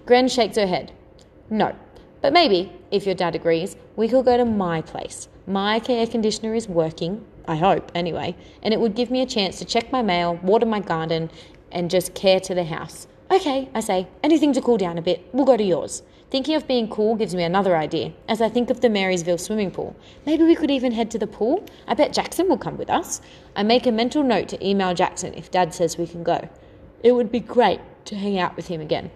Gran 0.06 0.27
shakes 0.27 0.56
her 0.56 0.68
head. 0.68 0.92
No, 1.50 1.75
but 2.22 2.32
maybe, 2.32 2.72
if 2.92 3.08
your 3.08 3.15
dad 3.15 3.34
agrees, 3.34 3.75
we 3.96 4.08
could 4.08 4.24
go 4.24 4.38
to 4.38 4.46
my 4.46 4.84
place. 4.84 5.27
My 5.48 5.82
air 5.89 6.06
conditioner 6.06 6.53
is 6.53 6.70
working, 6.70 7.25
I 7.48 7.56
hope, 7.56 7.92
anyway, 7.96 8.36
and 8.62 8.72
it 8.72 8.80
would 8.80 8.94
give 8.94 9.10
me 9.10 9.24
a 9.24 9.25
chance 9.25 9.58
to 9.58 9.65
check 9.65 9.92
my 9.92 10.03
mail, 10.03 10.36
water 10.44 10.68
my 10.68 10.80
garden, 10.80 11.32
and 11.72 11.89
just 11.89 12.13
care 12.13 12.39
to 12.42 12.53
the 12.53 12.65
house. 12.65 13.08
Okay, 13.32 13.68
I 13.74 13.80
say, 13.80 14.08
anything 14.22 14.53
to 14.53 14.62
cool 14.62 14.77
down 14.77 15.00
a 15.00 15.01
bit. 15.01 15.27
We'll 15.34 15.44
go 15.44 15.58
to 15.58 15.63
yours. 15.63 16.03
Thinking 16.34 16.56
of 16.56 16.68
being 16.68 16.90
cool 16.90 17.13
gives 17.16 17.36
me 17.36 17.44
another 17.44 17.78
idea 17.78 18.12
as 18.28 18.42
I 18.42 18.50
think 18.50 18.72
of 18.72 18.82
the 18.82 18.90
Marysville 18.90 19.38
swimming 19.38 19.70
pool. 19.70 19.96
Maybe 20.25 20.44
we 20.44 20.56
could 20.56 20.72
even 20.72 20.92
head 20.92 21.12
to 21.12 21.20
the 21.20 21.28
pool. 21.28 21.63
I 21.88 21.94
bet 21.94 22.12
Jackson 22.12 22.50
will 22.50 22.58
come 22.58 22.75
with 22.75 22.90
us. 22.90 23.22
I 23.56 23.62
make 23.62 23.86
a 23.86 23.92
mental 23.92 24.24
note 24.24 24.48
to 24.48 24.68
email 24.68 24.96
Jackson 24.96 25.36
if 25.36 25.52
Dad 25.52 25.75
says 25.75 25.96
we 25.96 26.08
can 26.08 26.24
go. 26.24 26.50
It 27.04 27.12
would 27.12 27.32
be 27.32 27.40
great 27.40 27.82
to 28.06 28.16
hang 28.16 28.40
out 28.40 28.56
with 28.56 28.66
him 28.66 28.82
again. 28.82 29.12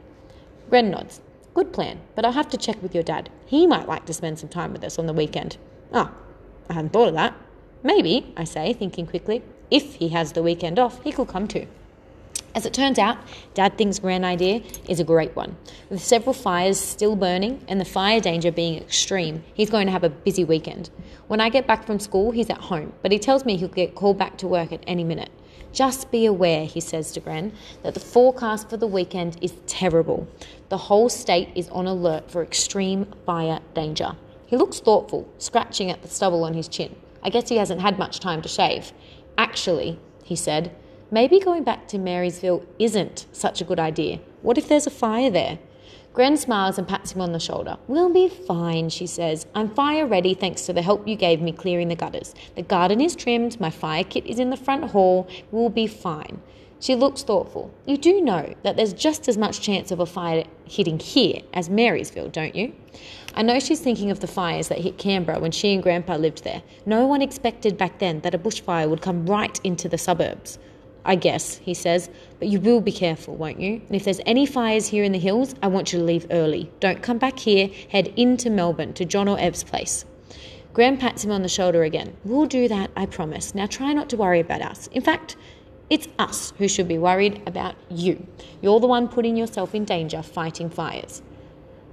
Ren 0.70 0.92
nods. 0.92 1.20
Good 1.56 1.74
plan, 1.74 2.02
but 2.14 2.24
I'll 2.24 2.34
have 2.34 2.50
to 2.50 2.58
check 2.58 2.84
with 2.84 2.94
your 2.94 3.04
dad. 3.04 3.32
He 3.48 3.66
might 3.66 3.88
like 3.88 4.06
to 4.06 4.14
spend 4.14 4.38
some 4.38 4.50
time 4.50 4.72
with 4.72 4.84
us 4.84 5.00
on 5.00 5.08
the 5.08 5.12
weekend. 5.12 5.58
Ah, 5.92 6.12
I 6.70 6.74
hadn't 6.74 6.94
thought 6.94 7.08
of 7.08 7.16
that. 7.16 7.34
Maybe, 7.82 8.32
I 8.38 8.44
say, 8.44 8.74
thinking 8.74 9.08
quickly. 9.08 9.42
If 9.72 9.96
he 9.96 10.10
has 10.10 10.34
the 10.34 10.44
weekend 10.44 10.78
off, 10.78 11.02
he 11.04 11.12
could 11.12 11.30
come 11.30 11.48
too. 11.48 11.66
As 12.58 12.66
it 12.66 12.74
turns 12.74 12.98
out, 12.98 13.20
Dad 13.54 13.78
thinks 13.78 14.00
Grand 14.00 14.26
Idea 14.26 14.64
is 14.90 15.00
a 15.00 15.04
great 15.04 15.36
one. 15.36 15.56
With 15.92 16.04
several 16.04 16.34
fires 16.34 16.80
still 16.80 17.16
burning 17.16 17.64
and 17.68 17.80
the 17.80 17.86
fire 17.86 18.20
danger 18.20 18.52
being 18.52 18.82
extreme, 18.82 19.44
he's 19.54 19.70
going 19.70 19.86
to 19.86 19.92
have 19.92 20.04
a 20.04 20.10
busy 20.10 20.44
weekend. 20.44 20.90
When 21.28 21.40
I 21.40 21.50
get 21.50 21.68
back 21.68 21.86
from 21.86 22.00
school, 22.00 22.32
he's 22.32 22.50
at 22.50 22.58
home, 22.58 22.94
but 23.04 23.12
he 23.12 23.20
tells 23.20 23.46
me 23.46 23.58
he'll 23.58 23.68
get 23.68 23.94
called 23.94 24.18
back 24.18 24.40
to 24.40 24.48
work 24.48 24.72
at 24.72 24.84
any 24.88 25.04
minute. 25.04 25.30
Just 25.72 26.10
be 26.10 26.26
aware, 26.26 26.66
he 26.66 26.80
says 26.80 27.12
to 27.12 27.20
Gran, 27.20 27.54
that 27.84 27.94
the 27.94 28.00
forecast 28.00 28.72
for 28.72 28.78
the 28.78 28.88
weekend 28.88 29.38
is 29.40 29.54
terrible. 29.68 30.28
The 30.70 30.78
whole 30.78 31.10
state 31.10 31.50
is 31.54 31.70
on 31.70 31.86
alert 31.86 32.32
for 32.32 32.42
extreme 32.42 33.06
fire 33.24 33.60
danger. 33.76 34.16
He 34.48 34.58
looks 34.58 34.80
thoughtful, 34.80 35.30
scratching 35.38 35.92
at 35.92 36.02
the 36.02 36.08
stubble 36.08 36.44
on 36.44 36.56
his 36.56 36.68
chin. 36.68 36.96
I 37.22 37.30
guess 37.30 37.50
he 37.50 37.58
hasn't 37.58 37.82
had 37.82 38.00
much 38.00 38.20
time 38.20 38.42
to 38.42 38.50
shave. 38.50 38.94
Actually, 39.38 40.00
he 40.24 40.36
said, 40.36 40.76
maybe 41.12 41.40
going 41.40 41.64
back 41.64 41.88
to 41.90 41.98
Marysville 41.98 42.66
isn't 42.80 43.26
such 43.32 43.62
a 43.62 43.64
good 43.64 43.80
idea. 43.80 44.20
What 44.42 44.58
if 44.58 44.68
there's 44.68 44.88
a 44.88 44.92
fire 44.92 45.30
there? 45.30 45.60
Gran 46.14 46.36
smiles 46.36 46.80
and 46.80 46.88
pats 46.88 47.12
him 47.12 47.22
on 47.22 47.32
the 47.32 47.40
shoulder. 47.40 47.78
We'll 47.88 48.12
be 48.12 48.28
fine, 48.28 48.90
she 48.90 49.06
says. 49.06 49.46
I'm 49.54 49.70
fire 49.70 50.08
ready 50.08 50.34
thanks 50.34 50.66
to 50.66 50.74
the 50.74 50.82
help 50.82 51.08
you 51.08 51.16
gave 51.16 51.42
me 51.42 51.52
clearing 51.52 51.90
the 51.90 51.96
gutters. 51.96 52.34
The 52.56 52.64
garden 52.64 53.02
is 53.02 53.16
trimmed, 53.16 53.60
my 53.60 53.70
fire 53.70 54.04
kit 54.04 54.26
is 54.26 54.40
in 54.40 54.50
the 54.50 54.58
front 54.58 54.86
hall. 54.86 55.28
We'll 55.52 55.70
be 55.70 55.86
fine. 55.86 56.42
She 56.80 56.96
looks 56.96 57.24
thoughtful. 57.24 57.72
You 57.86 57.98
do 57.98 58.22
know 58.22 58.54
that 58.64 58.78
there's 58.78 58.94
just 58.94 59.28
as 59.28 59.38
much 59.38 59.62
chance 59.62 59.92
of 59.92 60.00
a 60.00 60.06
fire 60.06 60.44
hitting 60.66 61.00
here 61.00 61.42
as 61.54 61.70
Marysville, 61.70 62.30
don't 62.30 62.56
you? 62.56 62.74
I 63.34 63.42
know 63.42 63.60
she's 63.60 63.80
thinking 63.80 64.12
of 64.12 64.20
the 64.20 64.28
fires 64.28 64.68
that 64.70 64.80
hit 64.80 64.98
Canberra 64.98 65.40
when 65.40 65.52
she 65.52 65.74
and 65.74 65.84
Grandpa 65.84 66.16
lived 66.16 66.44
there. 66.44 66.62
No 66.86 67.06
one 67.06 67.22
expected 67.22 67.78
back 67.78 68.00
then 68.00 68.22
that 68.22 68.36
a 68.36 68.40
bushfire 68.40 68.90
would 68.90 69.02
come 69.02 69.26
right 69.26 69.60
into 69.64 69.90
the 69.90 69.98
suburbs. 69.98 70.60
I 71.08 71.16
guess, 71.16 71.58
he 71.58 71.74
says, 71.74 72.10
but 72.38 72.50
you 72.50 72.60
will 72.60 72.82
be 72.82 72.92
careful, 72.92 73.36
won't 73.36 73.62
you? 73.62 73.82
And 73.88 73.96
if 73.96 74.04
there's 74.04 74.20
any 74.26 74.46
fires 74.46 74.88
here 74.88 75.06
in 75.06 75.14
the 75.14 75.20
hills, 75.20 75.56
I 75.64 75.68
want 75.68 75.94
you 75.94 76.00
to 76.00 76.06
leave 76.06 76.28
early. 76.30 76.70
Don't 76.82 77.02
come 77.02 77.18
back 77.18 77.40
here, 77.40 77.70
head 77.90 78.14
into 78.18 78.50
Melbourne 78.50 78.94
to 78.96 79.06
John 79.06 79.30
or 79.30 79.40
Ev's 79.40 79.64
place. 79.64 80.04
Gran 80.74 80.98
pats 80.98 81.24
him 81.24 81.32
on 81.32 81.44
the 81.44 81.50
shoulder 81.50 81.84
again. 81.84 82.16
We'll 82.26 82.46
do 82.46 82.68
that, 82.68 82.92
I 82.96 83.06
promise. 83.06 83.56
Now 83.56 83.68
try 83.68 83.94
not 83.94 84.10
to 84.10 84.18
worry 84.18 84.42
about 84.42 84.62
us. 84.62 84.88
In 84.88 85.02
fact, 85.02 85.38
it's 85.90 86.10
us 86.20 86.52
who 86.58 86.68
should 86.68 86.90
be 86.90 86.98
worried 86.98 87.42
about 87.48 87.76
you. 87.90 88.28
You're 88.62 88.82
the 88.82 88.88
one 88.88 89.08
putting 89.08 89.38
yourself 89.38 89.74
in 89.74 89.86
danger 89.86 90.22
fighting 90.22 90.70
fires. 90.70 91.22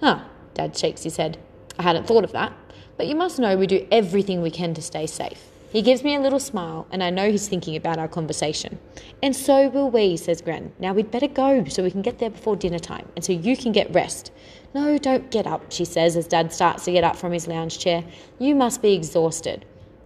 Huh, 0.01 0.25
Dad 0.55 0.77
shakes 0.77 1.05
his 1.05 1.17
head. 1.17 1.39
I 1.79 1.83
hadn't 1.83 2.09
thought 2.09 2.25
of 2.25 2.33
that. 2.33 2.53
But 2.97 3.07
you 3.07 3.15
must 3.15 3.39
know 3.39 3.57
we 3.57 3.69
do 3.69 3.87
everything 3.93 4.43
we 4.43 4.51
can 4.51 4.75
to 4.75 4.83
stay 4.83 5.07
safe. 5.07 5.41
He 5.75 5.83
gives 5.83 6.05
me 6.05 6.15
a 6.15 6.21
little 6.21 6.39
smile, 6.39 6.87
and 6.93 7.03
I 7.03 7.11
know 7.11 7.29
he's 7.29 7.49
thinking 7.49 7.75
about 7.75 7.99
our 7.99 8.07
conversation. 8.07 8.79
And 9.25 9.35
so 9.35 9.69
will 9.69 9.91
we, 9.91 10.17
says 10.17 10.41
Gran. 10.41 10.73
Now 10.79 10.93
we'd 10.93 11.11
better 11.11 11.27
go 11.27 11.65
so 11.65 11.83
we 11.83 11.91
can 11.91 12.01
get 12.01 12.21
there 12.21 12.31
before 12.31 12.55
dinner 12.55 12.79
time, 12.79 13.09
and 13.17 13.25
so 13.25 13.33
you 13.33 13.57
can 13.57 13.73
get 13.73 13.93
rest. 13.93 14.31
No, 14.73 14.97
don't 14.99 15.33
get 15.33 15.49
up, 15.49 15.73
she 15.73 15.85
says 15.85 16.17
as 16.17 16.29
Dad 16.29 16.53
starts 16.53 16.85
to 16.85 16.93
get 16.93 17.03
up 17.03 17.17
from 17.17 17.33
his 17.33 17.49
lounge 17.49 17.81
chair. 17.81 18.05
You 18.39 18.55
must 18.55 18.83
be 18.83 18.93
exhausted. 18.93 19.65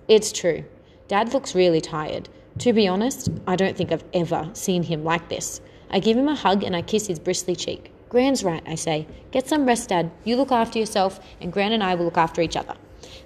It's 0.08 0.32
true. 0.32 0.64
Dad 1.06 1.34
looks 1.34 1.54
really 1.54 1.82
tired. 1.82 2.30
To 2.60 2.72
be 2.72 2.88
honest, 2.88 3.28
I 3.46 3.54
don't 3.54 3.76
think 3.76 3.92
I've 3.92 4.04
ever 4.14 4.48
seen 4.54 4.84
him 4.84 5.04
like 5.04 5.28
this. 5.28 5.60
I 5.90 6.00
give 6.00 6.16
him 6.16 6.28
a 6.28 6.34
hug 6.34 6.64
and 6.64 6.74
I 6.74 6.80
kiss 6.80 7.08
his 7.08 7.18
bristly 7.18 7.54
cheek. 7.54 7.92
Gran's 8.08 8.42
right, 8.42 8.62
I 8.66 8.74
say. 8.74 9.06
Get 9.32 9.46
some 9.46 9.66
rest, 9.66 9.90
Dad. 9.90 10.10
You 10.24 10.36
look 10.36 10.50
after 10.50 10.78
yourself, 10.78 11.20
and 11.42 11.52
Gran 11.52 11.72
and 11.72 11.84
I 11.84 11.94
will 11.94 12.06
look 12.06 12.16
after 12.16 12.40
each 12.40 12.56
other. 12.56 12.74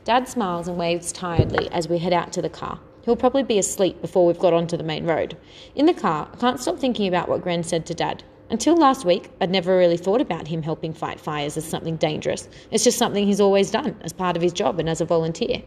Dad 0.04 0.28
smiles 0.28 0.68
and 0.68 0.76
waves 0.76 1.12
tiredly 1.12 1.70
as 1.70 1.88
we 1.88 1.98
head 1.98 2.12
out 2.12 2.32
to 2.32 2.42
the 2.42 2.48
car. 2.48 2.80
He'll 3.04 3.16
probably 3.16 3.42
be 3.42 3.58
asleep 3.58 4.00
before 4.00 4.26
we've 4.26 4.38
got 4.38 4.52
onto 4.52 4.76
the 4.76 4.84
main 4.84 5.04
road. 5.04 5.36
In 5.74 5.86
the 5.86 5.94
car, 5.94 6.28
I 6.32 6.36
can't 6.36 6.60
stop 6.60 6.78
thinking 6.78 7.08
about 7.08 7.28
what 7.28 7.42
Gran 7.42 7.64
said 7.64 7.84
to 7.86 7.94
Dad. 7.94 8.22
Until 8.50 8.76
last 8.76 9.04
week, 9.04 9.30
I'd 9.40 9.50
never 9.50 9.76
really 9.76 9.96
thought 9.96 10.20
about 10.20 10.46
him 10.46 10.62
helping 10.62 10.92
fight 10.92 11.18
fires 11.18 11.56
as 11.56 11.64
something 11.64 11.96
dangerous. 11.96 12.48
It's 12.70 12.84
just 12.84 12.98
something 12.98 13.26
he's 13.26 13.40
always 13.40 13.70
done 13.70 13.96
as 14.02 14.12
part 14.12 14.36
of 14.36 14.42
his 14.42 14.52
job 14.52 14.78
and 14.78 14.88
as 14.88 15.00
a 15.00 15.06
volunteer. 15.06 15.62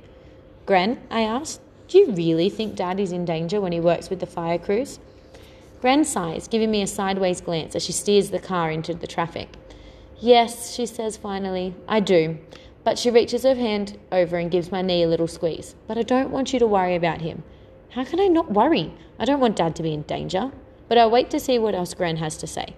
Gran, 0.66 1.02
I 1.10 1.22
asked, 1.22 1.62
do 1.88 1.98
you 1.98 2.12
really 2.12 2.50
think 2.50 2.76
Dad 2.76 3.00
is 3.00 3.12
in 3.12 3.26
danger 3.26 3.60
when 3.60 3.72
he 3.72 3.80
works 3.80 4.10
with 4.10 4.20
the 4.20 4.26
fire 4.26 4.58
crews? 4.58 5.00
Gran 5.82 6.06
sighs, 6.06 6.48
giving 6.48 6.72
me 6.72 6.82
a 6.82 6.88
sideways 6.88 7.42
glance 7.42 7.76
as 7.76 7.84
she 7.84 7.92
steers 7.92 8.30
the 8.30 8.40
car 8.40 8.72
into 8.72 8.94
the 8.94 9.08
traffic. 9.08 9.50
Yes, 10.20 10.74
she 10.74 10.86
says 10.86 11.18
finally, 11.18 11.76
I 11.88 12.00
do. 12.00 12.38
But 12.86 12.98
she 12.98 13.10
reaches 13.10 13.44
her 13.44 13.56
hand 13.56 13.98
over 14.12 14.38
and 14.38 14.50
gives 14.50 14.72
my 14.72 14.82
knee 14.82 15.04
a 15.04 15.08
little 15.08 15.28
squeeze. 15.28 15.76
But 15.88 15.98
I 15.98 16.04
don't 16.04 16.30
want 16.30 16.54
you 16.54 16.60
to 16.60 16.68
worry 16.68 16.96
about 16.96 17.20
him. 17.20 17.44
How 17.90 18.06
can 18.06 18.20
I 18.20 18.28
not 18.28 18.52
worry? 18.52 18.94
I 19.20 19.26
don't 19.26 19.40
want 19.40 19.56
Dad 19.56 19.76
to 19.76 19.84
be 19.84 19.94
in 19.94 20.04
danger. 20.04 20.52
But 20.88 21.00
I'll 21.00 21.10
wait 21.10 21.32
to 21.32 21.40
see 21.40 21.58
what 21.58 21.74
else 21.74 21.96
Gran 21.96 22.18
has 22.18 22.38
to 22.38 22.48
say. 22.48 22.76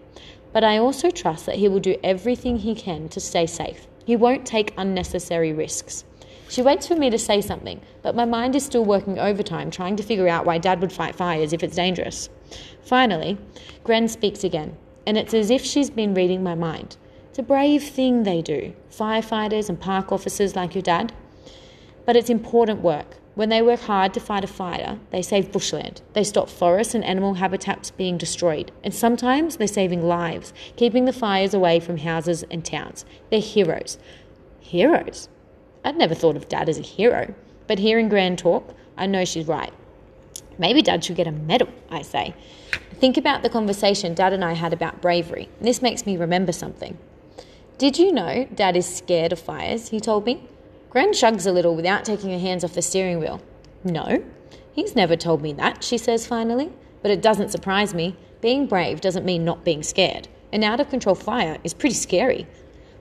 But 0.53 0.63
I 0.63 0.77
also 0.77 1.11
trust 1.11 1.45
that 1.45 1.57
he 1.57 1.67
will 1.67 1.81
do 1.81 1.97
everything 2.03 2.57
he 2.57 2.73
can 2.73 3.09
to 3.09 3.19
stay 3.19 3.45
safe. 3.45 3.85
He 4.05 4.15
won't 4.15 4.45
take 4.45 4.73
unnecessary 4.77 5.51
risks. 5.51 6.05
She 6.49 6.61
waits 6.61 6.87
for 6.87 6.95
me 6.95 7.09
to 7.09 7.19
say 7.19 7.41
something, 7.41 7.81
but 8.01 8.15
my 8.15 8.23
mind 8.23 8.55
is 8.55 8.65
still 8.65 8.85
working 8.85 9.19
overtime 9.19 9.69
trying 9.69 9.97
to 9.97 10.03
figure 10.03 10.29
out 10.29 10.45
why 10.45 10.57
Dad 10.57 10.79
would 10.79 10.93
fight 10.93 11.15
fires 11.15 11.51
if 11.51 11.61
it's 11.61 11.75
dangerous. 11.75 12.29
Finally, 12.81 13.37
Gran 13.83 14.07
speaks 14.07 14.45
again, 14.45 14.77
and 15.05 15.17
it's 15.17 15.33
as 15.33 15.49
if 15.49 15.65
she's 15.65 15.89
been 15.89 16.13
reading 16.13 16.41
my 16.41 16.55
mind. 16.55 16.95
It's 17.37 17.43
a 17.43 17.53
brave 17.53 17.83
thing 17.83 18.23
they 18.23 18.41
do, 18.41 18.73
firefighters 18.91 19.69
and 19.69 19.79
park 19.79 20.11
officers 20.11 20.55
like 20.55 20.73
your 20.73 20.81
dad. 20.81 21.13
but 22.03 22.15
it's 22.15 22.31
important 22.31 22.81
work. 22.81 23.17
When 23.35 23.49
they 23.49 23.61
work 23.61 23.81
hard 23.81 24.15
to 24.15 24.19
fight 24.19 24.43
a 24.43 24.47
fire, 24.47 24.97
they 25.11 25.21
save 25.21 25.51
bushland. 25.51 26.01
They 26.13 26.23
stop 26.23 26.49
forests 26.49 26.95
and 26.95 27.03
animal 27.03 27.35
habitats 27.35 27.91
being 27.91 28.17
destroyed. 28.17 28.71
And 28.83 28.91
sometimes 28.91 29.57
they're 29.57 29.67
saving 29.67 30.01
lives, 30.01 30.51
keeping 30.77 31.05
the 31.05 31.13
fires 31.13 31.53
away 31.53 31.79
from 31.79 31.97
houses 31.97 32.43
and 32.49 32.65
towns. 32.65 33.05
They're 33.29 33.39
heroes. 33.39 33.99
Heroes? 34.59 35.29
I'd 35.85 35.95
never 35.95 36.15
thought 36.15 36.37
of 36.37 36.49
Dad 36.49 36.67
as 36.67 36.79
a 36.79 36.81
hero. 36.81 37.35
But 37.67 37.77
hearing 37.77 38.09
Gran 38.09 38.35
talk, 38.35 38.73
I 38.97 39.05
know 39.05 39.25
she's 39.25 39.45
right. 39.45 39.73
Maybe 40.57 40.81
Dad 40.81 41.03
should 41.03 41.17
get 41.17 41.27
a 41.27 41.31
medal, 41.31 41.69
I 41.91 42.01
say. 42.01 42.33
Think 42.95 43.15
about 43.15 43.43
the 43.43 43.49
conversation 43.51 44.15
Dad 44.15 44.33
and 44.33 44.43
I 44.43 44.53
had 44.53 44.73
about 44.73 45.03
bravery. 45.03 45.49
This 45.61 45.83
makes 45.83 46.07
me 46.07 46.17
remember 46.17 46.51
something. 46.51 46.97
Did 47.77 47.99
you 47.99 48.11
know 48.11 48.47
Dad 48.55 48.75
is 48.75 48.87
scared 48.87 49.31
of 49.31 49.39
fires? 49.39 49.89
He 49.89 49.99
told 49.99 50.25
me. 50.25 50.41
Gran 50.89 51.13
shrugs 51.13 51.45
a 51.45 51.51
little 51.51 51.75
without 51.75 52.03
taking 52.03 52.31
her 52.31 52.39
hands 52.39 52.63
off 52.63 52.73
the 52.73 52.81
steering 52.81 53.19
wheel. 53.19 53.39
No, 53.83 54.23
he's 54.73 54.95
never 54.95 55.15
told 55.15 55.43
me 55.43 55.53
that, 55.53 55.83
she 55.83 55.99
says 55.99 56.25
finally. 56.25 56.71
But 57.03 57.11
it 57.11 57.21
doesn't 57.21 57.51
surprise 57.51 57.93
me. 57.93 58.15
Being 58.41 58.65
brave 58.65 58.99
doesn't 58.99 59.25
mean 59.25 59.45
not 59.45 59.63
being 59.63 59.83
scared. 59.83 60.27
An 60.51 60.63
out 60.63 60.79
of 60.79 60.89
control 60.89 61.13
fire 61.13 61.59
is 61.63 61.75
pretty 61.75 61.93
scary. 61.93 62.47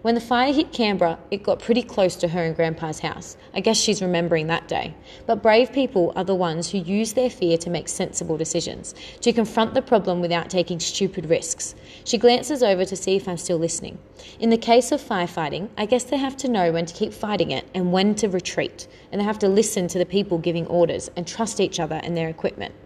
When 0.06 0.14
the 0.14 0.20
fire 0.20 0.52
hit 0.52 0.70
Canberra, 0.70 1.18
it 1.32 1.42
got 1.42 1.58
pretty 1.58 1.82
close 1.82 2.14
to 2.14 2.28
her 2.28 2.44
and 2.44 2.54
Grandpa's 2.54 3.00
house. 3.00 3.36
I 3.52 3.58
guess 3.58 3.76
she's 3.76 4.00
remembering 4.00 4.46
that 4.46 4.68
day. 4.68 4.94
But 5.26 5.42
brave 5.42 5.72
people 5.72 6.12
are 6.14 6.22
the 6.22 6.32
ones 6.32 6.70
who 6.70 6.78
use 6.78 7.14
their 7.14 7.28
fear 7.28 7.58
to 7.58 7.70
make 7.70 7.88
sensible 7.88 8.36
decisions, 8.36 8.94
to 9.22 9.32
confront 9.32 9.74
the 9.74 9.82
problem 9.82 10.20
without 10.20 10.48
taking 10.48 10.78
stupid 10.78 11.28
risks. 11.28 11.74
She 12.04 12.18
glances 12.18 12.62
over 12.62 12.84
to 12.84 12.94
see 12.94 13.16
if 13.16 13.26
I'm 13.26 13.36
still 13.36 13.58
listening. 13.58 13.98
In 14.38 14.50
the 14.50 14.56
case 14.56 14.92
of 14.92 15.00
firefighting, 15.00 15.70
I 15.76 15.86
guess 15.86 16.04
they 16.04 16.18
have 16.18 16.36
to 16.36 16.48
know 16.48 16.70
when 16.70 16.86
to 16.86 16.94
keep 16.94 17.12
fighting 17.12 17.50
it 17.50 17.68
and 17.74 17.90
when 17.90 18.14
to 18.14 18.28
retreat, 18.28 18.86
and 19.10 19.20
they 19.20 19.24
have 19.24 19.40
to 19.40 19.48
listen 19.48 19.88
to 19.88 19.98
the 19.98 20.06
people 20.06 20.38
giving 20.38 20.68
orders 20.68 21.10
and 21.16 21.26
trust 21.26 21.58
each 21.58 21.80
other 21.80 21.98
and 22.04 22.16
their 22.16 22.28
equipment. 22.28 22.76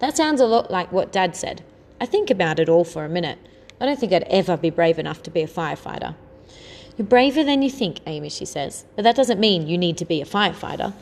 That 0.00 0.16
sounds 0.16 0.40
a 0.40 0.46
lot 0.46 0.72
like 0.72 0.90
what 0.90 1.12
Dad 1.12 1.36
said. 1.36 1.62
I 2.00 2.06
think 2.06 2.30
about 2.30 2.58
it 2.58 2.68
all 2.68 2.82
for 2.82 3.04
a 3.04 3.08
minute. 3.08 3.38
I 3.80 3.86
don't 3.86 4.00
think 4.00 4.12
I'd 4.12 4.24
ever 4.24 4.56
be 4.56 4.70
brave 4.70 4.98
enough 4.98 5.22
to 5.22 5.30
be 5.30 5.42
a 5.42 5.46
firefighter. 5.46 6.16
You're 6.96 7.06
braver 7.06 7.42
than 7.42 7.62
you 7.62 7.70
think, 7.70 8.00
Amy, 8.06 8.28
she 8.28 8.44
says, 8.44 8.84
but 8.94 9.02
that 9.02 9.16
doesn't 9.16 9.40
mean 9.40 9.66
you 9.66 9.76
need 9.76 9.98
to 9.98 10.04
be 10.04 10.20
a 10.22 10.24
firefighter. 10.24 10.92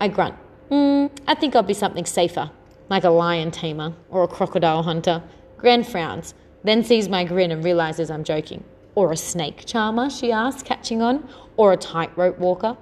I 0.00 0.08
grunt. 0.08 0.34
Mm, 0.70 1.10
I 1.28 1.34
think 1.34 1.54
I'll 1.54 1.62
be 1.62 1.74
something 1.74 2.04
safer, 2.04 2.50
like 2.88 3.04
a 3.04 3.10
lion 3.10 3.52
tamer 3.52 3.92
or 4.08 4.24
a 4.24 4.28
crocodile 4.28 4.82
hunter. 4.82 5.22
Gran 5.56 5.84
frowns, 5.84 6.34
then 6.64 6.82
sees 6.82 7.08
my 7.08 7.22
grin 7.22 7.52
and 7.52 7.62
realizes 7.62 8.10
I'm 8.10 8.24
joking. 8.24 8.64
Or 8.96 9.12
a 9.12 9.16
snake 9.16 9.66
charmer, 9.66 10.10
she 10.10 10.32
asks, 10.32 10.64
catching 10.64 11.00
on. 11.00 11.28
Or 11.56 11.72
a 11.72 11.76
tightrope 11.76 12.38
walker. 12.38 12.76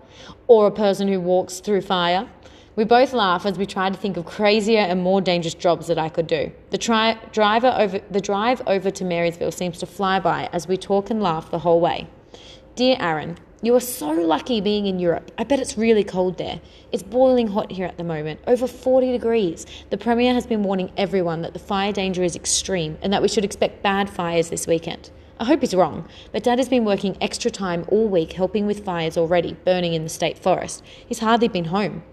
Or 0.47 0.67
a 0.67 0.71
person 0.71 1.07
who 1.09 1.21
walks 1.21 1.61
through 1.61 1.83
fire. 1.83 2.29
We 2.77 2.85
both 2.85 3.13
laugh 3.13 3.45
as 3.45 3.59
we 3.59 3.67
try 3.67 3.91
to 3.91 3.97
think 3.97 4.17
of 4.17 4.25
crazier 4.25 4.81
and 4.81 5.03
more 5.03 5.21
dangerous 5.21 5.55
jobs 5.55 5.89
that 5.89 5.99
I 5.99 6.09
could 6.09 6.27
do. 6.27 6.51
The, 6.71 6.79
tri- 6.79 7.19
driver 7.33 7.75
over, 7.77 8.01
the 8.11 8.21
drive 8.21 8.63
over 8.67 8.91
to 8.91 9.05
Marysville 9.05 9.53
seems 9.53 9.79
to 9.79 9.87
fly 9.87 10.21
by 10.21 10.49
as 10.53 10.67
we 10.67 10.77
talk 10.77 11.11
and 11.11 11.21
laugh 11.23 11.51
the 11.51 11.59
whole 11.59 11.81
way. 11.81 12.09
Dear 12.79 12.97
Aaron, 13.01 13.39
you 13.61 13.75
are 13.75 13.81
so 13.81 14.13
lucky 14.13 14.61
being 14.61 14.87
in 14.87 15.01
Europe. 15.01 15.33
I 15.37 15.43
bet 15.43 15.59
it's 15.59 15.77
really 15.77 16.05
cold 16.05 16.39
there. 16.39 16.61
It's 16.93 17.03
boiling 17.03 17.49
hot 17.49 17.73
here 17.73 17.87
at 17.87 17.97
the 17.97 18.05
moment, 18.05 18.39
over 18.47 18.69
40 18.69 19.11
degrees. 19.11 19.67
The 19.91 19.99
Premier 19.99 20.33
has 20.33 20.47
been 20.47 20.63
warning 20.63 20.93
everyone 20.97 21.43
that 21.43 21.55
the 21.55 21.59
fire 21.59 21.93
danger 21.93 22.23
is 22.23 22.37
extreme 22.37 22.97
and 23.03 23.13
that 23.13 23.21
we 23.21 23.27
should 23.27 23.45
expect 23.45 23.83
bad 23.83 24.09
fires 24.09 24.49
this 24.49 24.69
weekend. 24.69 25.11
I 25.41 25.47
hope 25.47 25.61
he's 25.61 25.75
wrong, 25.75 26.09
but 26.31 26.45
Dad 26.45 26.61
has 26.61 26.69
been 26.69 26.85
working 26.85 27.17
extra 27.21 27.51
time 27.51 27.85
all 27.89 28.07
week 28.07 28.35
helping 28.35 28.65
with 28.65 28.85
fires 28.85 29.19
already 29.19 29.55
burning 29.65 29.95
in 29.95 30.05
the 30.05 30.09
state 30.09 30.39
forest. 30.39 30.85
He's 31.05 31.19
hardly 31.19 31.49
been 31.49 31.65
home. 31.65 32.05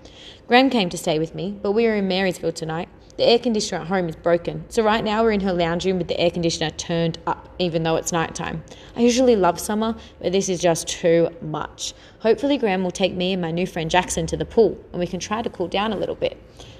Gran 0.47 0.71
came 0.71 0.89
to 0.89 0.97
stay 0.97 1.19
with 1.19 1.35
me, 1.35 1.51
but 1.61 1.73
we 1.73 1.85
are 1.85 1.95
in 1.95 2.07
Marysville 2.07 2.53
tonight. 2.53 2.89
The 3.17 3.23
air 3.23 3.39
conditioner 3.39 3.79
at 3.81 3.87
home 3.87 4.09
is 4.09 4.15
broken, 4.17 4.65
so 4.67 4.83
right 4.83 5.01
now 5.01 5.23
we're 5.23 5.31
in 5.31 5.39
her 5.39 5.53
lounge 5.53 5.85
room 5.85 5.99
with 5.99 6.09
the 6.09 6.19
air 6.19 6.29
conditioner 6.29 6.69
turned 6.71 7.17
up, 7.25 7.47
even 7.59 7.83
though 7.83 7.95
it's 7.95 8.11
nighttime. 8.11 8.61
I 8.97 8.99
usually 8.99 9.37
love 9.37 9.57
summer, 9.57 9.95
but 10.21 10.33
this 10.33 10.49
is 10.49 10.59
just 10.59 10.89
too 10.89 11.29
much. 11.41 11.93
Hopefully, 12.19 12.57
Gran 12.57 12.83
will 12.83 12.91
take 12.91 13.13
me 13.13 13.31
and 13.31 13.41
my 13.41 13.51
new 13.51 13.65
friend 13.65 13.89
Jackson 13.89 14.27
to 14.27 14.35
the 14.35 14.43
pool, 14.43 14.77
and 14.91 14.99
we 14.99 15.07
can 15.07 15.21
try 15.21 15.41
to 15.41 15.49
cool 15.49 15.69
down 15.69 15.93
a 15.93 15.95
little 15.95 16.15
bit. 16.15 16.37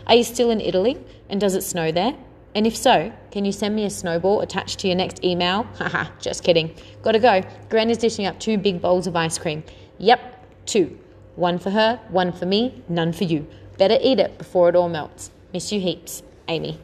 Are 0.08 0.16
you 0.16 0.26
still 0.26 0.52
in 0.52 0.60
Italy? 0.60 0.98
And 1.30 1.40
does 1.40 1.56
it 1.56 1.62
snow 1.62 1.94
there? 1.94 2.14
And 2.54 2.68
if 2.68 2.76
so, 2.76 3.14
can 3.32 3.46
you 3.46 3.54
send 3.54 3.74
me 3.74 3.86
a 3.86 3.90
snowball 3.90 4.42
attached 4.42 4.80
to 4.80 4.88
your 4.88 4.98
next 4.98 5.24
email? 5.24 5.64
Haha, 5.78 6.12
just 6.20 6.44
kidding. 6.44 6.76
Gotta 7.02 7.20
go. 7.20 7.44
Gran 7.70 7.90
is 7.90 7.98
dishing 7.98 8.26
up 8.26 8.42
two 8.42 8.58
big 8.58 8.82
bowls 8.82 9.08
of 9.08 9.16
ice 9.16 9.38
cream. 9.38 9.64
Yep, 10.00 10.66
two. 10.66 11.00
One 11.38 11.60
for 11.60 11.70
her, 11.70 12.02
one 12.10 12.34
for 12.34 12.46
me, 12.46 12.84
none 12.90 13.14
for 13.14 13.24
you. 13.24 13.48
Better 13.78 13.98
eat 14.02 14.20
it 14.20 14.38
before 14.38 14.68
it 14.68 14.76
all 14.76 14.90
melts. 14.90 15.32
Miss 15.56 15.72
you 15.72 15.80
heaps, 15.80 16.22
Amy. 16.50 16.78